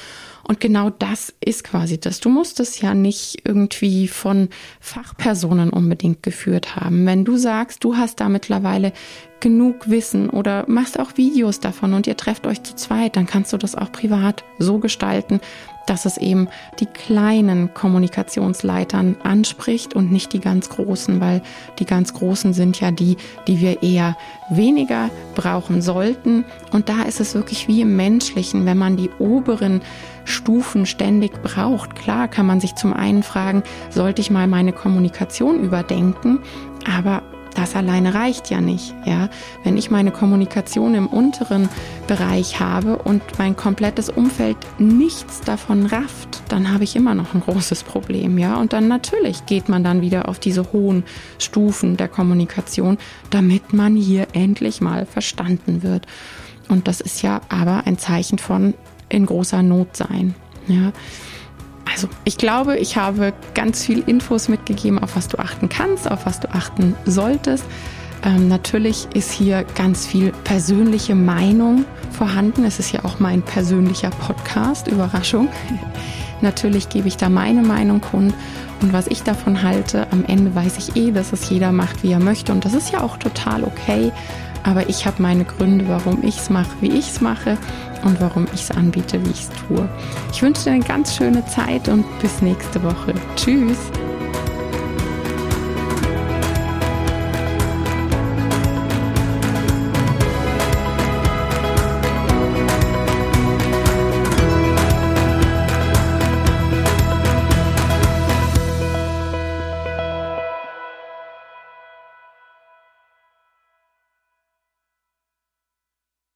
Und 0.47 0.59
genau 0.59 0.91
das 0.91 1.33
ist 1.43 1.63
quasi 1.63 1.99
das. 1.99 2.19
Du 2.19 2.29
musst 2.29 2.59
es 2.59 2.79
ja 2.79 2.93
nicht 2.93 3.41
irgendwie 3.45 4.07
von 4.07 4.49
Fachpersonen 4.79 5.71
unbedingt 5.71 6.21
geführt 6.21 6.75
haben. 6.75 7.05
Wenn 7.07 7.25
du 7.25 7.37
sagst, 7.37 7.83
du 7.83 7.97
hast 7.97 8.19
da 8.19 8.29
mittlerweile 8.29 8.93
genug 9.39 9.89
Wissen 9.89 10.29
oder 10.29 10.65
machst 10.67 10.99
auch 10.99 11.17
Videos 11.17 11.61
davon 11.61 11.93
und 11.95 12.05
ihr 12.05 12.15
trefft 12.15 12.45
euch 12.45 12.61
zu 12.61 12.75
zweit, 12.75 13.15
dann 13.15 13.25
kannst 13.25 13.53
du 13.53 13.57
das 13.57 13.75
auch 13.75 13.91
privat 13.91 14.43
so 14.59 14.77
gestalten, 14.77 15.39
dass 15.85 16.05
es 16.05 16.17
eben 16.17 16.47
die 16.79 16.85
kleinen 16.85 17.73
Kommunikationsleitern 17.73 19.17
anspricht 19.23 19.95
und 19.95 20.11
nicht 20.11 20.33
die 20.33 20.39
ganz 20.39 20.69
großen, 20.69 21.19
weil 21.19 21.41
die 21.79 21.85
ganz 21.85 22.13
großen 22.13 22.53
sind 22.53 22.79
ja 22.79 22.91
die, 22.91 23.17
die 23.47 23.59
wir 23.59 23.83
eher 23.83 24.17
weniger 24.49 25.09
brauchen 25.35 25.81
sollten. 25.81 26.45
Und 26.71 26.89
da 26.89 27.03
ist 27.03 27.19
es 27.19 27.35
wirklich 27.35 27.67
wie 27.67 27.81
im 27.81 27.95
menschlichen, 27.95 28.65
wenn 28.65 28.77
man 28.77 28.97
die 28.97 29.09
oberen 29.19 29.81
Stufen 30.25 30.85
ständig 30.85 31.41
braucht. 31.43 31.95
Klar 31.95 32.27
kann 32.27 32.45
man 32.45 32.59
sich 32.59 32.75
zum 32.75 32.93
einen 32.93 33.23
fragen, 33.23 33.63
sollte 33.89 34.21
ich 34.21 34.31
mal 34.31 34.47
meine 34.47 34.73
Kommunikation 34.73 35.59
überdenken, 35.59 36.39
aber 36.85 37.21
das 37.55 37.75
alleine 37.75 38.13
reicht 38.13 38.49
ja 38.49 38.61
nicht, 38.61 38.93
ja. 39.05 39.29
Wenn 39.63 39.77
ich 39.77 39.89
meine 39.89 40.11
Kommunikation 40.11 40.93
im 40.93 41.07
unteren 41.07 41.69
Bereich 42.07 42.59
habe 42.59 42.97
und 42.97 43.23
mein 43.39 43.55
komplettes 43.55 44.09
Umfeld 44.09 44.57
nichts 44.77 45.41
davon 45.41 45.85
rafft, 45.85 46.43
dann 46.49 46.71
habe 46.71 46.83
ich 46.83 46.95
immer 46.95 47.15
noch 47.15 47.33
ein 47.33 47.41
großes 47.41 47.83
Problem, 47.83 48.37
ja. 48.37 48.57
Und 48.57 48.73
dann 48.73 48.87
natürlich 48.87 49.45
geht 49.45 49.69
man 49.69 49.83
dann 49.83 50.01
wieder 50.01 50.27
auf 50.27 50.37
diese 50.37 50.71
hohen 50.73 51.03
Stufen 51.39 51.97
der 51.97 52.09
Kommunikation, 52.09 52.97
damit 53.29 53.73
man 53.73 53.95
hier 53.95 54.27
endlich 54.33 54.81
mal 54.81 55.05
verstanden 55.05 55.81
wird. 55.81 56.05
Und 56.67 56.87
das 56.87 56.99
ist 56.99 57.21
ja 57.21 57.41
aber 57.49 57.87
ein 57.87 57.97
Zeichen 57.97 58.37
von 58.37 58.73
in 59.07 59.25
großer 59.25 59.63
Not 59.63 59.95
sein, 59.95 60.35
ja. 60.67 60.91
Also 61.95 62.09
ich 62.25 62.37
glaube, 62.37 62.75
ich 62.77 62.97
habe 62.97 63.31
ganz 63.53 63.85
viel 63.85 63.99
Infos 63.99 64.49
mitgegeben, 64.49 64.99
auf 64.99 65.15
was 65.15 65.29
du 65.29 65.39
achten 65.39 65.69
kannst, 65.69 66.11
auf 66.11 66.25
was 66.25 66.41
du 66.41 66.53
achten 66.53 66.93
solltest. 67.05 67.63
Ähm, 68.25 68.49
natürlich 68.49 69.07
ist 69.13 69.31
hier 69.31 69.63
ganz 69.75 70.05
viel 70.05 70.33
persönliche 70.43 71.15
Meinung 71.15 71.85
vorhanden. 72.11 72.65
Es 72.65 72.79
ist 72.79 72.91
ja 72.91 73.05
auch 73.05 73.21
mein 73.21 73.41
persönlicher 73.43 74.09
Podcast, 74.09 74.89
Überraschung. 74.89 75.47
natürlich 76.41 76.89
gebe 76.89 77.07
ich 77.07 77.15
da 77.15 77.29
meine 77.29 77.61
Meinung 77.61 78.01
kund 78.01 78.33
und 78.81 78.91
was 78.91 79.07
ich 79.07 79.23
davon 79.23 79.63
halte. 79.63 80.11
Am 80.11 80.25
Ende 80.25 80.53
weiß 80.53 80.77
ich 80.77 80.97
eh, 80.97 81.11
dass 81.11 81.31
es 81.31 81.49
jeder 81.49 81.71
macht, 81.71 82.03
wie 82.03 82.11
er 82.11 82.19
möchte 82.19 82.51
und 82.51 82.65
das 82.65 82.73
ist 82.73 82.91
ja 82.91 82.99
auch 82.99 83.15
total 83.15 83.63
okay. 83.63 84.11
Aber 84.63 84.89
ich 84.89 85.05
habe 85.05 85.21
meine 85.21 85.45
Gründe, 85.45 85.87
warum 85.87 86.23
ich 86.23 86.39
es 86.39 86.49
mache, 86.49 86.75
wie 86.81 86.89
ich 86.89 87.07
es 87.07 87.21
mache 87.21 87.57
und 88.05 88.21
warum 88.21 88.45
ich 88.53 88.61
es 88.61 88.71
anbiete, 88.71 89.23
wie 89.25 89.31
ich 89.31 89.41
es 89.41 89.49
tue. 89.67 89.89
Ich 90.31 90.41
wünsche 90.41 90.63
dir 90.63 90.71
eine 90.71 90.83
ganz 90.83 91.15
schöne 91.15 91.45
Zeit 91.47 91.89
und 91.89 92.05
bis 92.19 92.41
nächste 92.41 92.81
Woche. 92.81 93.13
Tschüss. 93.35 93.91